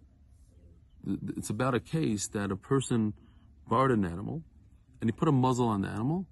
it's 1.38 1.50
about 1.50 1.76
a 1.76 1.80
case 1.80 2.28
that 2.30 2.52
a 2.52 2.56
person 2.56 3.14
borrowed 3.68 3.92
an 3.92 4.06
animal 4.06 4.44
and 5.00 5.10
he 5.10 5.12
put 5.12 5.28
a 5.28 5.32
muzzle 5.32 5.68
on 5.68 5.82
the 5.82 5.90
animal 5.90 6.28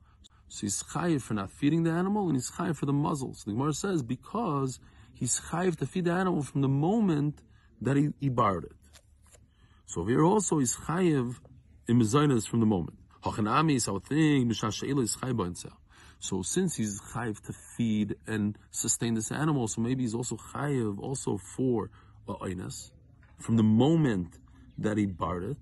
so 0.53 0.67
he's 0.67 0.83
chayiv 0.83 1.21
for 1.23 1.33
not 1.33 1.49
feeding 1.49 1.81
the 1.81 1.89
animal, 1.89 2.27
and 2.27 2.35
he's 2.35 2.51
chayiv 2.51 2.75
for 2.75 2.85
the 2.85 2.93
muzzle. 2.93 3.33
So 3.33 3.45
the 3.47 3.53
Gemara 3.53 3.73
says 3.73 4.03
because 4.03 4.79
he's 5.11 5.39
chayiv 5.39 5.77
to 5.77 5.87
feed 5.87 6.05
the 6.05 6.11
animal 6.11 6.43
from 6.43 6.61
the 6.61 6.67
moment 6.67 7.41
that 7.81 7.97
he, 7.97 8.09
he 8.19 8.29
it. 8.63 8.77
So 9.87 10.05
here 10.05 10.23
also 10.23 10.59
he's 10.59 10.75
chayiv 10.75 11.37
in 11.87 11.97
from 12.45 12.59
the 12.59 12.67
moment. 12.67 12.99
Hachanami 13.23 13.75
is 13.75 13.87
our 13.87 13.99
thing. 13.99 14.51
Is 14.51 15.17
So 16.19 16.41
since 16.41 16.75
he's 16.75 17.01
chayiv 17.01 17.39
to 17.45 17.53
feed 17.77 18.15
and 18.27 18.57
sustain 18.71 19.13
this 19.13 19.31
animal, 19.31 19.67
so 19.67 19.81
maybe 19.81 20.03
he's 20.03 20.15
also 20.15 20.35
chayiv 20.35 20.99
also 20.99 21.37
for 21.37 21.89
a 22.27 22.33
oinas 22.35 22.91
from 23.39 23.57
the 23.57 23.63
moment 23.63 24.37
that 24.77 24.97
he 24.97 25.05
borrowed 25.05 25.51
it. 25.51 25.57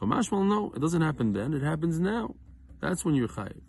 Kamashmal, 0.00 0.48
no, 0.48 0.72
it 0.74 0.80
doesn't 0.80 1.02
happen 1.02 1.32
then. 1.32 1.54
It 1.54 1.62
happens 1.62 2.00
now. 2.00 2.34
That's 2.80 3.04
when 3.04 3.14
you're 3.14 3.28
chayiv. 3.28 3.60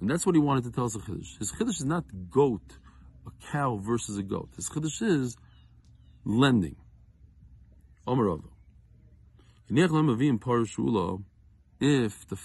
And 0.00 0.10
that's 0.10 0.24
what 0.24 0.34
he 0.34 0.40
wanted 0.40 0.64
to 0.64 0.72
tell 0.72 0.86
us 0.86 0.96
chiddush. 0.96 1.38
His 1.38 1.52
chiddush 1.52 1.80
is 1.80 1.84
not 1.84 2.04
goat, 2.30 2.78
a 3.26 3.30
cow 3.52 3.76
versus 3.76 4.16
a 4.18 4.22
goat. 4.22 4.50
His 4.56 4.68
chiddush 4.68 5.02
is 5.02 5.36
lending. 6.24 6.76
Omer 8.06 8.38
If 11.80 12.28
the 12.28 12.36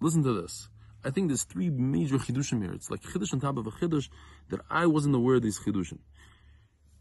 listen 0.00 0.24
to 0.24 0.42
this, 0.42 0.68
I 1.04 1.10
think 1.10 1.28
there's 1.28 1.44
three 1.44 1.70
major 1.70 2.18
chidushim 2.18 2.60
here. 2.60 2.72
It's 2.72 2.90
like 2.90 3.02
chiddush 3.02 3.32
on 3.32 3.38
top 3.40 3.56
of 3.56 3.66
a 3.66 3.70
chiddush 3.70 4.08
that 4.48 4.60
I 4.68 4.86
wasn't 4.86 5.14
aware 5.14 5.36
of 5.36 5.42
these 5.42 5.60
chidushim. 5.60 6.00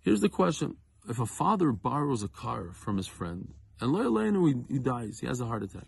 Here's 0.01 0.21
the 0.21 0.29
question: 0.29 0.77
If 1.09 1.19
a 1.19 1.25
father 1.25 1.71
borrows 1.71 2.21
a 2.21 2.27
car 2.27 2.73
from 2.73 2.97
his 2.97 3.07
friend 3.07 3.55
and 3.81 3.91
lo 3.91 4.45
he, 4.45 4.53
he 4.69 4.77
dies, 4.77 5.19
he 5.19 5.25
has 5.25 5.41
a 5.41 5.45
heart 5.45 5.63
attack, 5.63 5.87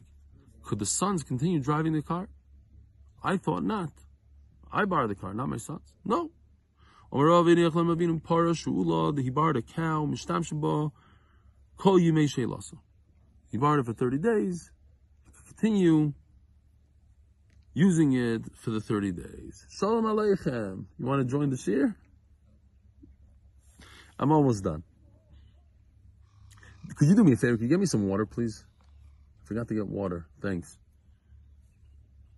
could 0.63 0.79
the 0.79 0.87
sons 0.87 1.21
continue 1.23 1.59
driving 1.59 1.93
the 1.93 2.01
car? 2.01 2.29
I 3.23 3.37
thought 3.37 3.63
not. 3.63 3.91
I 4.71 4.85
borrowed 4.85 5.11
the 5.11 5.15
car, 5.15 5.33
not 5.33 5.49
my 5.49 5.57
sons. 5.57 5.93
No. 6.03 6.31
He 7.13 7.19
borrowed 9.29 9.57
a 9.57 9.61
cow, 9.61 10.09
He 13.51 13.57
borrowed 13.57 13.79
it 13.79 13.85
for 13.85 13.93
30 13.93 14.17
days. 14.17 14.71
Continue 15.61 16.13
using 17.75 18.13
it 18.13 18.41
for 18.55 18.71
the 18.71 18.79
30 18.79 19.11
days. 19.11 19.67
Shalom 19.69 20.05
Aleichem. 20.05 20.85
You 20.97 21.05
want 21.05 21.21
to 21.21 21.31
join 21.31 21.51
the 21.51 21.55
shir? 21.57 21.95
I'm 24.17 24.31
almost 24.31 24.63
done. 24.63 24.81
Could 26.95 27.09
you 27.09 27.15
do 27.15 27.23
me 27.23 27.33
a 27.33 27.35
favor? 27.35 27.57
Could 27.57 27.61
you 27.61 27.69
get 27.69 27.79
me 27.79 27.85
some 27.85 28.07
water, 28.07 28.25
please? 28.25 28.65
I 29.43 29.45
forgot 29.45 29.67
to 29.67 29.75
get 29.75 29.85
water. 29.85 30.25
Thanks. 30.41 30.79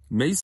Mace 0.10 0.42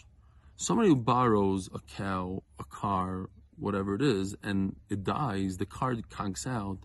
somebody 0.56 0.88
who 0.88 0.96
borrows 0.96 1.68
a 1.76 1.80
cow, 1.98 2.44
a 2.60 2.64
car, 2.64 3.30
whatever 3.58 3.94
it 3.94 4.02
is, 4.02 4.38
and 4.42 4.78
it 4.90 5.04
dies, 5.04 5.58
the 5.58 5.66
car 5.66 5.96
conks 5.96 6.48
out. 6.48 6.78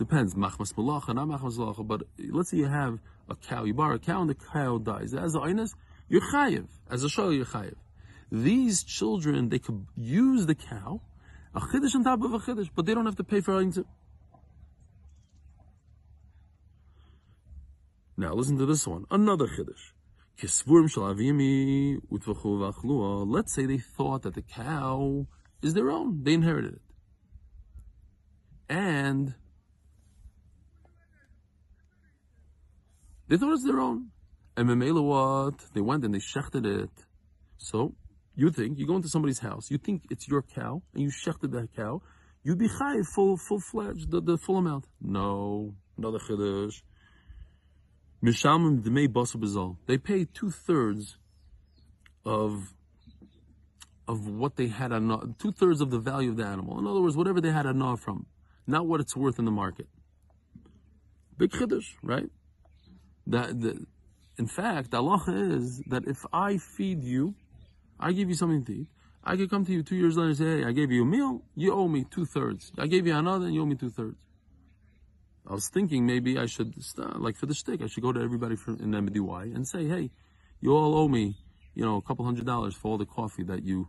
Depends, 0.00 0.34
machmas 0.34 0.72
malacha, 0.72 1.14
not 1.14 1.28
machmas 1.28 1.58
malacha, 1.58 1.86
but 1.86 2.00
let's 2.30 2.50
say 2.50 2.56
you 2.56 2.64
have 2.64 2.98
a 3.28 3.36
cow, 3.36 3.64
you 3.64 3.74
borrow 3.74 3.96
a 3.96 3.98
cow 3.98 4.22
and 4.22 4.30
the 4.30 4.34
cow 4.34 4.78
dies. 4.78 5.12
As 5.12 5.34
a 5.34 5.40
aynas, 5.40 5.74
you're 6.08 6.22
chayiv. 6.22 6.68
As 6.90 7.04
a 7.04 7.10
show, 7.10 7.28
you're 7.28 7.44
chayiv. 7.44 7.74
These 8.32 8.82
children, 8.82 9.50
they 9.50 9.58
could 9.58 9.84
use 9.98 10.46
the 10.46 10.54
cow, 10.54 11.02
a 11.54 11.60
chiddush 11.60 11.94
on 11.94 12.04
top 12.04 12.22
of 12.22 12.32
a 12.32 12.38
chiddush, 12.38 12.70
but 12.74 12.86
they 12.86 12.94
don't 12.94 13.04
have 13.04 13.16
to 13.16 13.24
pay 13.24 13.42
for 13.42 13.60
anything. 13.60 13.84
Now 18.16 18.32
listen 18.32 18.56
to 18.56 18.64
this 18.64 18.86
one, 18.86 19.04
another 19.10 19.48
chiddush. 19.48 19.92
Let's 23.34 23.52
say 23.52 23.66
they 23.66 23.76
thought 23.76 24.22
that 24.22 24.32
the 24.32 24.40
cow 24.40 25.26
is 25.60 25.74
their 25.74 25.90
own. 25.90 26.24
They 26.24 26.32
inherited 26.32 26.72
it. 26.76 26.80
And 28.70 29.34
they 33.30 33.36
thought 33.36 33.52
it's 33.52 33.64
their 33.64 33.78
own. 33.78 34.08
And 34.56 34.68
Memela 34.68 35.02
what? 35.02 35.54
They 35.72 35.80
went 35.80 36.04
and 36.04 36.12
they 36.12 36.18
shechted 36.18 36.66
it. 36.66 36.90
So 37.58 37.94
you 38.34 38.50
think, 38.50 38.76
you 38.76 38.88
go 38.88 38.96
into 38.96 39.08
somebody's 39.08 39.38
house, 39.38 39.70
you 39.70 39.78
think 39.78 40.02
it's 40.10 40.26
your 40.26 40.42
cow, 40.42 40.82
and 40.92 41.02
you 41.04 41.10
shechted 41.10 41.52
that 41.52 41.68
cow, 41.76 42.02
you'd 42.42 42.58
be 42.58 42.66
high, 42.66 43.02
full, 43.14 43.36
full-fledged, 43.36 44.10
the, 44.10 44.20
the 44.20 44.36
full 44.36 44.56
amount. 44.56 44.86
No, 45.00 45.74
another 45.96 46.18
chiddush. 46.18 46.82
Mishamim 48.20 48.82
Dmei 48.82 49.06
Basar 49.06 49.76
They 49.86 49.96
pay 49.96 50.24
two 50.24 50.50
thirds 50.50 51.16
of 52.24 52.74
of 54.08 54.26
what 54.26 54.56
they 54.56 54.66
had 54.66 54.90
a 54.90 55.00
two 55.38 55.52
thirds 55.52 55.80
of 55.80 55.90
the 55.92 56.00
value 56.00 56.30
of 56.30 56.36
the 56.36 56.44
animal. 56.44 56.80
In 56.80 56.86
other 56.86 57.00
words, 57.00 57.16
whatever 57.16 57.40
they 57.40 57.52
had 57.52 57.64
gnaw 57.64 57.94
from, 57.94 58.26
not 58.66 58.86
what 58.86 59.00
it's 59.00 59.16
worth 59.16 59.38
in 59.38 59.44
the 59.44 59.52
market. 59.52 59.86
Big 61.38 61.50
chiddush, 61.52 61.94
right? 62.02 62.28
That 63.26 63.60
the, 63.60 63.86
in 64.38 64.46
fact, 64.46 64.90
the 64.90 64.98
Allah 64.98 65.24
is 65.28 65.82
that 65.88 66.06
if 66.06 66.24
I 66.32 66.58
feed 66.58 67.04
you, 67.04 67.34
I 67.98 68.12
give 68.12 68.28
you 68.28 68.34
something 68.34 68.64
to 68.64 68.72
eat. 68.72 68.88
I 69.22 69.36
could 69.36 69.50
come 69.50 69.66
to 69.66 69.72
you 69.72 69.82
two 69.82 69.96
years 69.96 70.16
later 70.16 70.28
and 70.28 70.38
say, 70.38 70.58
"Hey, 70.58 70.64
I 70.64 70.72
gave 70.72 70.90
you 70.90 71.02
a 71.02 71.06
meal. 71.06 71.42
You 71.54 71.74
owe 71.74 71.88
me 71.88 72.04
two 72.10 72.24
thirds. 72.24 72.72
I 72.78 72.86
gave 72.86 73.06
you 73.06 73.14
another, 73.14 73.46
and 73.46 73.54
you 73.54 73.62
owe 73.62 73.66
me 73.66 73.76
two 73.76 73.90
thirds." 73.90 74.24
I 75.46 75.54
was 75.54 75.68
thinking 75.68 76.06
maybe 76.06 76.38
I 76.38 76.46
should, 76.46 76.82
start, 76.82 77.20
like 77.20 77.36
for 77.36 77.46
the 77.46 77.54
stick, 77.54 77.82
I 77.82 77.88
should 77.88 78.02
go 78.02 78.12
to 78.12 78.20
everybody 78.20 78.56
from, 78.56 78.76
in 78.76 78.92
MDY 78.92 79.54
and 79.54 79.66
say, 79.66 79.86
hey, 79.86 80.10
you 80.60 80.72
all 80.76 80.94
owe 80.94 81.08
me, 81.08 81.36
you 81.74 81.84
know, 81.84 81.96
a 81.96 82.02
couple 82.02 82.24
hundred 82.24 82.46
dollars 82.46 82.74
for 82.76 82.92
all 82.92 82.98
the 82.98 83.06
coffee 83.06 83.42
that 83.44 83.64
you. 83.64 83.88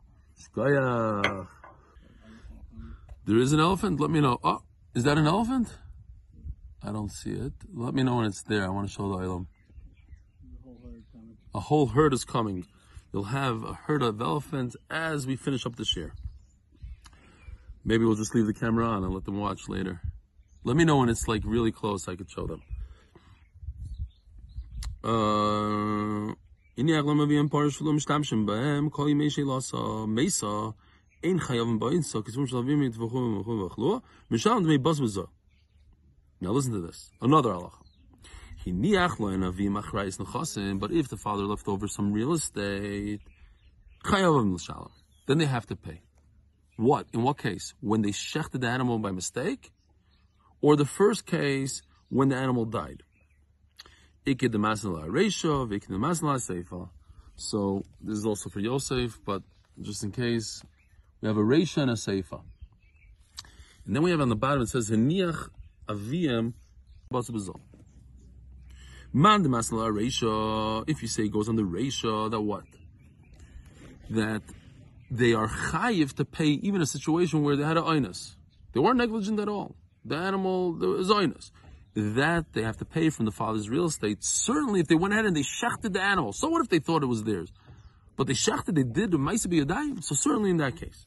There 3.25 3.37
is 3.37 3.53
an 3.53 3.59
elephant. 3.59 3.99
Let 3.99 4.09
me 4.09 4.21
know. 4.21 4.39
Oh, 4.43 4.63
is 4.95 5.03
that 5.03 5.19
an 5.19 5.27
elephant? 5.27 5.67
I 6.83 6.91
don't 6.91 7.11
see 7.11 7.31
it. 7.31 7.53
Let 7.73 7.93
me 7.93 8.03
know 8.03 8.17
when 8.17 8.25
it's 8.25 8.41
there. 8.41 8.65
I 8.65 8.69
want 8.69 8.87
to 8.87 8.93
show 8.93 9.09
the 9.09 9.17
item. 9.17 9.47
A 11.53 11.59
whole 11.59 11.87
herd 11.87 12.13
is 12.13 12.25
coming. 12.25 12.65
You'll 13.13 13.25
have 13.25 13.63
a 13.63 13.73
herd 13.73 14.01
of 14.01 14.21
elephants 14.21 14.75
as 14.89 15.27
we 15.27 15.35
finish 15.35 15.65
up 15.65 15.75
this 15.75 15.95
year. 15.95 16.13
Maybe 17.83 18.05
we'll 18.05 18.15
just 18.15 18.33
leave 18.33 18.45
the 18.45 18.53
camera 18.53 18.87
on 18.87 19.03
and 19.03 19.13
let 19.13 19.25
them 19.25 19.37
watch 19.37 19.67
later. 19.67 20.01
Let 20.63 20.77
me 20.77 20.85
know 20.85 20.97
when 20.97 21.09
it's 21.09 21.27
like 21.27 21.41
really 21.45 21.71
close. 21.71 22.07
I 22.07 22.15
could 22.15 22.29
show 22.29 22.47
them. 22.47 22.61
Uh, 25.03 26.35
Now 36.41 36.49
listen 36.49 36.73
to 36.73 36.79
this. 36.79 37.11
Another 37.21 37.51
halacha. 37.51 37.77
But 40.79 40.91
if 40.91 41.07
the 41.07 41.17
father 41.17 41.43
left 41.43 41.67
over 41.67 41.87
some 41.87 42.11
real 42.11 42.33
estate. 42.33 43.21
Then 45.27 45.37
they 45.37 45.45
have 45.45 45.67
to 45.67 45.75
pay. 45.75 46.01
What? 46.77 47.05
In 47.13 47.21
what 47.21 47.37
case? 47.37 47.75
When 47.79 48.01
they 48.01 48.09
shechted 48.09 48.61
the 48.61 48.67
animal 48.67 48.97
by 48.97 49.11
mistake? 49.11 49.71
Or 50.61 50.75
the 50.75 50.85
first 50.85 51.27
case, 51.27 51.83
when 52.09 52.29
the 52.29 52.35
animal 52.35 52.65
died? 52.65 53.03
So 57.35 57.83
this 58.01 58.17
is 58.17 58.25
also 58.25 58.49
for 58.49 58.59
Yosef, 58.59 59.19
but 59.25 59.43
just 59.81 60.03
in 60.03 60.11
case, 60.11 60.63
we 61.21 61.27
have 61.27 61.37
a 61.37 61.41
reisha 61.41 61.77
and 61.83 61.91
a 61.91 61.95
seifa. 61.95 62.41
And 63.85 63.95
then 63.95 64.03
we 64.03 64.11
have 64.11 64.21
on 64.21 64.29
the 64.29 64.35
bottom, 64.35 64.61
it 64.61 64.69
says, 64.69 64.91
Hiniach 65.87 65.95
aviem 65.95 66.53
basabazol. 67.11 67.59
Man 69.13 69.43
the 69.43 69.49
masnala 69.49 69.91
reisha, 69.91 70.83
if 70.87 71.01
you 71.01 71.07
say 71.07 71.23
it 71.23 71.31
goes 71.31 71.49
on 71.49 71.55
the 71.55 71.63
reisha, 71.63 72.31
that 72.31 72.41
what? 72.41 72.63
That 74.09 74.41
they 75.09 75.33
are 75.33 75.47
chayiv 75.47 76.13
to 76.13 76.25
pay 76.25 76.45
even 76.45 76.81
a 76.81 76.85
situation 76.85 77.43
where 77.43 77.55
they 77.55 77.63
had 77.63 77.77
an 77.77 77.83
inus. 77.83 78.35
They 78.73 78.79
weren't 78.79 78.97
negligent 78.97 79.39
at 79.39 79.49
all. 79.49 79.75
The 80.05 80.15
animal, 80.15 80.73
there 80.73 80.89
was 80.89 81.09
inus. 81.09 81.51
That 81.93 82.53
they 82.53 82.61
have 82.61 82.77
to 82.77 82.85
pay 82.85 83.09
from 83.09 83.25
the 83.25 83.31
father's 83.31 83.69
real 83.69 83.87
estate. 83.87 84.23
Certainly 84.23 84.79
if 84.79 84.87
they 84.87 84.95
went 84.95 85.13
ahead 85.13 85.25
and 85.25 85.35
they 85.35 85.41
shechted 85.41 85.91
the 85.91 86.01
animal. 86.01 86.31
So 86.31 86.47
what 86.47 86.61
if 86.61 86.69
they 86.69 86.79
thought 86.79 87.03
it 87.03 87.07
was 87.07 87.25
theirs? 87.25 87.51
But 88.15 88.27
they 88.27 88.33
shechted, 88.33 88.75
they 88.75 88.83
did, 88.83 89.11
the 89.11 89.59
a 89.61 89.65
dime. 89.65 90.01
So 90.01 90.15
certainly 90.15 90.51
in 90.51 90.57
that 90.57 90.77
case. 90.77 91.05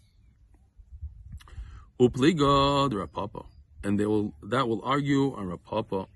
Upliga, 1.99 2.91
the 2.91 2.97
rapapa. 2.97 3.47
And 3.85 4.01
they 4.01 4.07
will, 4.07 4.35
that 4.43 4.67
will 4.67 4.83
argue 4.83 5.37
on 5.37 5.57
rapapa. 5.57 6.09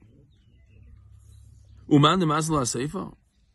Uman 1.89 2.21
masla 2.21 2.63
seifa. 2.63 3.15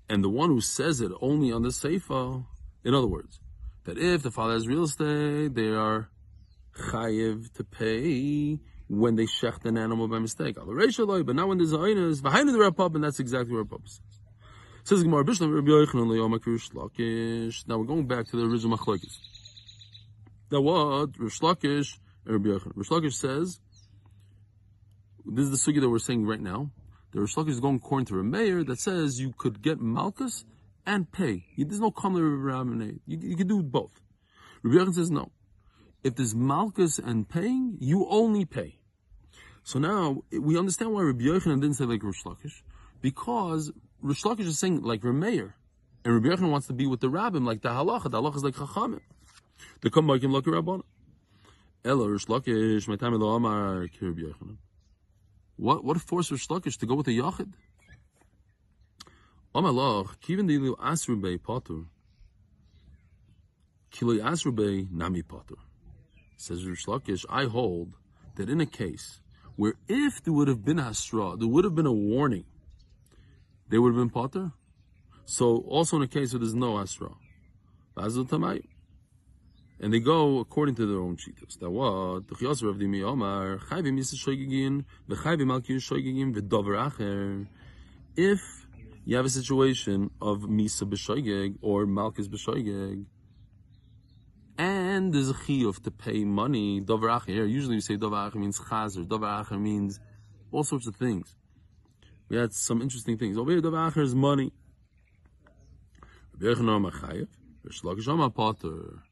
And 0.09 0.23
the 0.23 0.29
one 0.29 0.49
who 0.49 0.61
says 0.61 1.01
it 1.01 1.11
only 1.21 1.51
on 1.51 1.63
the 1.63 1.69
seifa, 1.69 2.45
in 2.83 2.93
other 2.93 3.07
words, 3.07 3.39
that 3.85 3.97
if 3.97 4.23
the 4.23 4.31
father 4.31 4.53
has 4.53 4.67
real 4.67 4.83
estate, 4.83 5.55
they 5.55 5.69
are 5.69 6.09
chayiv 6.77 7.51
to 7.53 7.63
pay 7.63 8.59
when 8.87 9.15
they 9.15 9.25
shecht 9.25 9.65
an 9.65 9.77
animal 9.77 10.07
by 10.07 10.19
mistake. 10.19 10.55
But 10.55 11.35
now 11.35 11.47
when 11.47 11.57
there's 11.57 11.73
aynas, 11.73 12.21
behind 12.21 12.49
the 12.49 12.53
rapab, 12.53 12.95
and 12.95 13.03
that's 13.03 13.19
exactly 13.19 13.53
where 13.53 13.65
rapab 13.65 13.87
says. 13.87 13.99
Now 14.85 14.97
we're 17.77 17.85
going 17.85 18.07
back 18.07 18.27
to 18.27 18.37
the 18.37 18.45
original 18.45 18.77
machlokes. 18.77 19.17
Now 20.51 20.61
what 20.61 21.17
Rish 21.17 21.39
Lakish 21.39 21.97
and 22.25 22.33
Rabbi 22.33 22.49
Yochanan. 22.49 22.73
Rish 22.75 22.89
Lakish 22.89 23.13
says 23.13 23.59
this 25.25 25.45
is 25.45 25.51
the 25.51 25.71
sugi 25.71 25.79
that 25.81 25.89
we're 25.89 25.99
saying 25.99 26.25
right 26.25 26.41
now. 26.41 26.71
The 27.11 27.19
Lakish 27.19 27.49
is 27.49 27.59
going 27.59 27.75
according 27.75 28.07
to 28.07 28.23
mayor 28.23 28.63
that 28.63 28.79
says 28.79 29.19
you 29.19 29.33
could 29.37 29.61
get 29.61 29.79
malchus 29.79 30.45
and 30.85 31.11
pay. 31.11 31.45
There's 31.57 31.79
no 31.79 31.91
kamler 31.91 32.43
rabbinate. 32.43 33.01
You, 33.05 33.19
you 33.21 33.37
can 33.37 33.47
do 33.47 33.61
both. 33.61 34.01
Rabbi 34.63 34.83
Yochanan 34.83 34.95
says 34.95 35.11
no. 35.11 35.31
If 36.03 36.15
there's 36.15 36.33
malchus 36.35 36.99
and 36.99 37.29
paying, 37.29 37.77
you 37.79 38.07
only 38.09 38.45
pay. 38.45 38.79
So 39.63 39.79
now 39.79 40.23
we 40.31 40.57
understand 40.57 40.91
why 40.91 41.03
Rabbi 41.03 41.23
Yochanan 41.23 41.61
didn't 41.61 41.75
say 41.75 41.85
like 41.85 42.01
Lakish, 42.01 42.61
because 43.01 43.71
Lakish 44.03 44.47
is 44.47 44.59
saying 44.59 44.81
like 44.81 45.01
Rameir, 45.01 45.53
and 46.03 46.13
Rabbi 46.15 46.35
Yochanan 46.35 46.51
wants 46.51 46.67
to 46.67 46.73
be 46.73 46.87
with 46.87 46.99
the 46.99 47.09
rabbim 47.09 47.45
like 47.45 47.61
the 47.61 47.69
halacha. 47.69 48.11
The 48.11 48.21
halacha 48.21 48.37
is 48.37 48.43
like 48.43 48.55
chachamim. 48.55 49.01
The 49.81 49.89
come 49.89 50.09
and 50.09 50.33
look 50.33 50.47
at 50.47 50.53
Rabbanim. 50.53 50.83
Ella 51.85 52.09
Rish 52.09 52.25
Lakish, 52.25 52.87
my 52.87 52.95
time 52.95 53.13
Amar 53.13 53.79
Rabbi 54.01 54.21
Yochanan. 54.21 54.57
What 55.55 55.83
what 55.83 56.01
forced 56.01 56.31
Rish 56.31 56.47
Lakish 56.47 56.77
to 56.79 56.85
go 56.85 56.95
with 56.95 57.05
the 57.05 57.17
yachid? 57.19 57.53
Amalach, 59.53 60.19
kivin 60.19 60.47
dilu 60.49 60.75
asrube 60.77 61.41
potter. 61.43 61.83
Kilo 63.91 64.15
asrube 64.15 64.91
nami 64.91 65.21
potter. 65.21 65.55
Says 66.37 66.65
Rish 66.65 66.85
I 67.29 67.45
hold 67.45 67.93
that 68.35 68.49
in 68.49 68.59
a 68.59 68.65
case 68.65 69.19
where 69.55 69.75
if 69.87 70.23
there 70.23 70.33
would 70.33 70.47
have 70.47 70.65
been 70.65 70.79
a 70.79 70.93
straw, 70.93 71.35
there 71.35 71.47
would 71.47 71.63
have 71.63 71.75
been 71.75 71.85
a 71.85 71.93
warning, 71.93 72.45
they 73.69 73.77
would 73.77 73.93
have 73.93 74.01
been 74.01 74.09
potter. 74.09 74.51
So 75.25 75.57
also 75.67 75.97
in 75.97 76.03
a 76.03 76.07
case 76.07 76.33
where 76.33 76.39
there's 76.39 76.55
no 76.55 76.79
astra, 76.79 77.11
and 79.83 79.93
they 79.93 79.99
go 79.99 80.39
according 80.39 80.75
to 80.75 80.85
their 80.85 80.99
own 80.99 81.17
cheetahs. 81.17 81.57
That 81.57 81.69
what 81.69 82.29
the 82.29 82.35
shoygigin 82.35 84.85
v'chayvim 85.09 85.47
malkiyu 85.51 85.79
shoygigin 85.89 86.33
v'dover 86.33 86.89
acher. 86.89 87.45
If 88.15 88.65
you 89.03 89.17
have 89.17 89.25
a 89.25 89.29
situation 89.29 90.09
of 90.21 90.43
misa 90.43 90.89
b'shoygig 90.89 91.57
or 91.61 91.85
malchus 91.85 92.29
b'shoygig, 92.29 93.03
and 94.57 95.13
there's 95.13 95.29
a 95.29 95.33
chiyuv 95.33 95.83
to 95.83 95.91
pay 95.91 96.23
money, 96.23 96.79
dover 96.79 97.09
acher. 97.09 97.49
Usually 97.49 97.75
we 97.75 97.81
say 97.81 97.97
dover 97.97 98.15
acher 98.15 98.35
means 98.35 98.61
chazer. 98.61 99.05
Dover 99.05 99.25
acher 99.25 99.59
means 99.59 99.99
all 100.53 100.63
sorts 100.63 100.87
of 100.87 100.95
things. 100.95 101.35
We 102.29 102.37
had 102.37 102.53
some 102.53 102.81
interesting 102.81 103.17
things. 103.17 103.37
Over 103.37 103.51
here, 103.51 103.59
dover 103.59 103.75
acher 103.75 104.03
is 104.03 104.15
money. 104.15 104.53
Rabbi 106.39 106.61
Machayev, 106.61 107.27
Potter. 108.33 109.03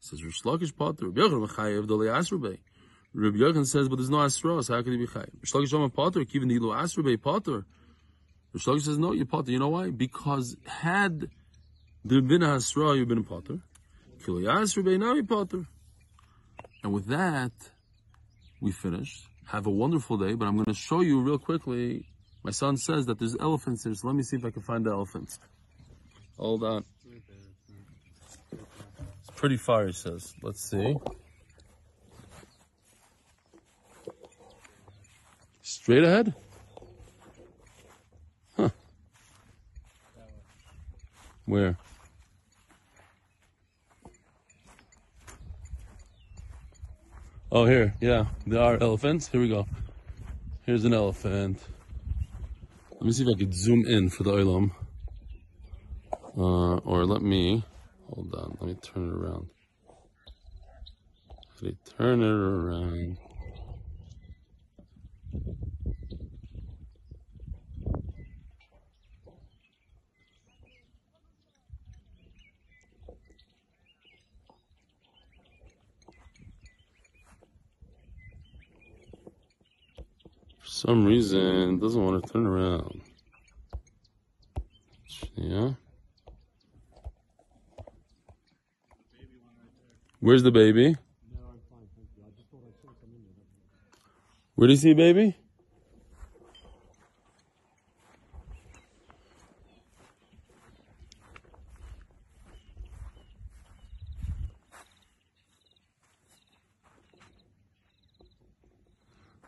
Says 0.00 0.24
Rish 0.24 0.42
Lakish 0.42 0.76
Potter. 0.76 1.06
Rabbi 1.06 1.20
Yochanan 1.20 1.46
Machayev 1.46 1.86
Dole 1.86 2.06
Asrubei. 2.06 2.58
Rabbi 3.12 3.38
Yochanan 3.38 3.66
says, 3.66 3.88
but 3.88 3.96
there's 3.96 4.10
no 4.10 4.20
Asra, 4.22 4.62
so 4.62 4.74
how 4.74 4.82
could 4.82 4.92
he 4.92 4.98
be 4.98 5.06
Chayev? 5.06 5.30
Rish 5.40 5.52
Lakish 5.52 5.72
Amar 5.72 5.88
Potter, 5.88 6.20
Kivin 6.20 6.50
Ilu 6.50 6.74
Asrubei 6.74 7.20
Potter. 7.20 7.64
Rish 8.52 8.64
Lakish 8.64 8.82
says, 8.82 8.98
no, 8.98 9.12
you're 9.12 9.26
Potter. 9.26 9.52
You 9.52 9.58
know 9.58 9.68
why? 9.68 9.90
Because 9.90 10.56
had 10.66 11.28
there 12.04 12.22
been 12.22 12.42
a 12.42 12.54
Asra, 12.54 12.96
you've 12.96 13.08
been 13.08 13.18
a 13.18 13.22
Potter. 13.22 13.58
And 16.82 16.92
with 16.92 17.06
that, 17.06 17.52
we 18.60 18.72
finished. 18.72 19.24
Have 19.46 19.66
a 19.66 19.70
wonderful 19.70 20.16
day, 20.16 20.34
but 20.34 20.46
I'm 20.46 20.54
going 20.54 20.66
to 20.66 20.74
show 20.74 21.00
you 21.00 21.20
real 21.20 21.38
quickly. 21.38 22.06
My 22.42 22.52
son 22.52 22.76
says 22.76 23.06
that 23.06 23.18
there's 23.18 23.36
elephants 23.38 23.84
here, 23.84 23.94
so 23.94 24.06
let 24.06 24.16
me 24.16 24.22
see 24.22 24.36
if 24.36 24.44
I 24.44 24.50
can 24.50 24.62
find 24.62 24.84
the 24.86 24.90
elephants. 24.90 25.38
Hold 26.38 26.62
on. 26.64 26.84
Pretty 29.40 29.56
far, 29.56 29.86
he 29.86 29.92
says. 29.94 30.34
Let's 30.42 30.60
see. 30.68 30.96
Straight 35.62 36.04
ahead? 36.04 36.34
Huh. 38.54 38.68
Where? 41.46 41.78
Oh, 47.50 47.64
here, 47.64 47.94
yeah, 47.98 48.26
there 48.46 48.60
are 48.60 48.76
elephants. 48.78 49.26
Here 49.28 49.40
we 49.40 49.48
go. 49.48 49.66
Here's 50.66 50.84
an 50.84 50.92
elephant. 50.92 51.66
Let 52.90 53.02
me 53.02 53.12
see 53.12 53.22
if 53.22 53.34
I 53.34 53.38
could 53.38 53.54
zoom 53.54 53.86
in 53.86 54.10
for 54.10 54.22
the 54.22 54.32
oilam. 54.32 54.72
Uh, 56.36 56.76
or 56.84 57.06
let 57.06 57.22
me, 57.22 57.64
hold 58.10 58.34
on, 58.34 58.56
let 58.60 58.68
me 58.68 58.74
turn 58.82 59.08
it 59.08 59.14
around. 59.14 59.48
Let 61.56 61.62
me 61.62 61.78
turn 61.96 62.22
it 62.22 62.26
around. 62.26 63.16
For 80.58 80.66
some 80.66 81.04
reason 81.04 81.74
it 81.74 81.80
doesn't 81.80 82.02
want 82.02 82.24
to 82.24 82.32
turn 82.32 82.46
around. 82.46 83.00
Yeah. 85.36 85.72
Where's 90.22 90.42
the 90.42 90.50
baby? 90.50 90.96
Where 94.54 94.68
do 94.68 94.74
you 94.74 94.76
see 94.76 94.92
baby? 94.92 95.34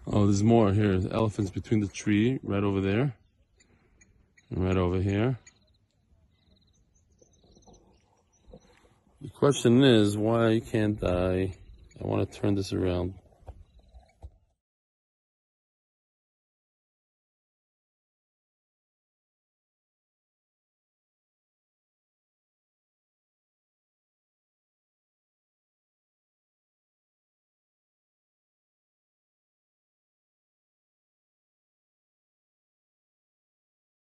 Oh, 0.06 0.24
there's 0.24 0.42
more 0.42 0.72
here. 0.72 1.00
Elephants 1.10 1.50
between 1.50 1.80
the 1.80 1.88
tree, 1.88 2.40
right 2.42 2.64
over 2.64 2.80
there. 2.80 3.14
And 4.50 4.64
right 4.64 4.78
over 4.78 5.02
here. 5.02 5.38
Question 9.30 9.82
is, 9.84 10.16
why 10.16 10.60
can't 10.60 11.02
I, 11.04 11.54
I 12.00 12.06
want 12.06 12.30
to 12.30 12.40
turn 12.40 12.54
this 12.54 12.72
around. 12.72 13.14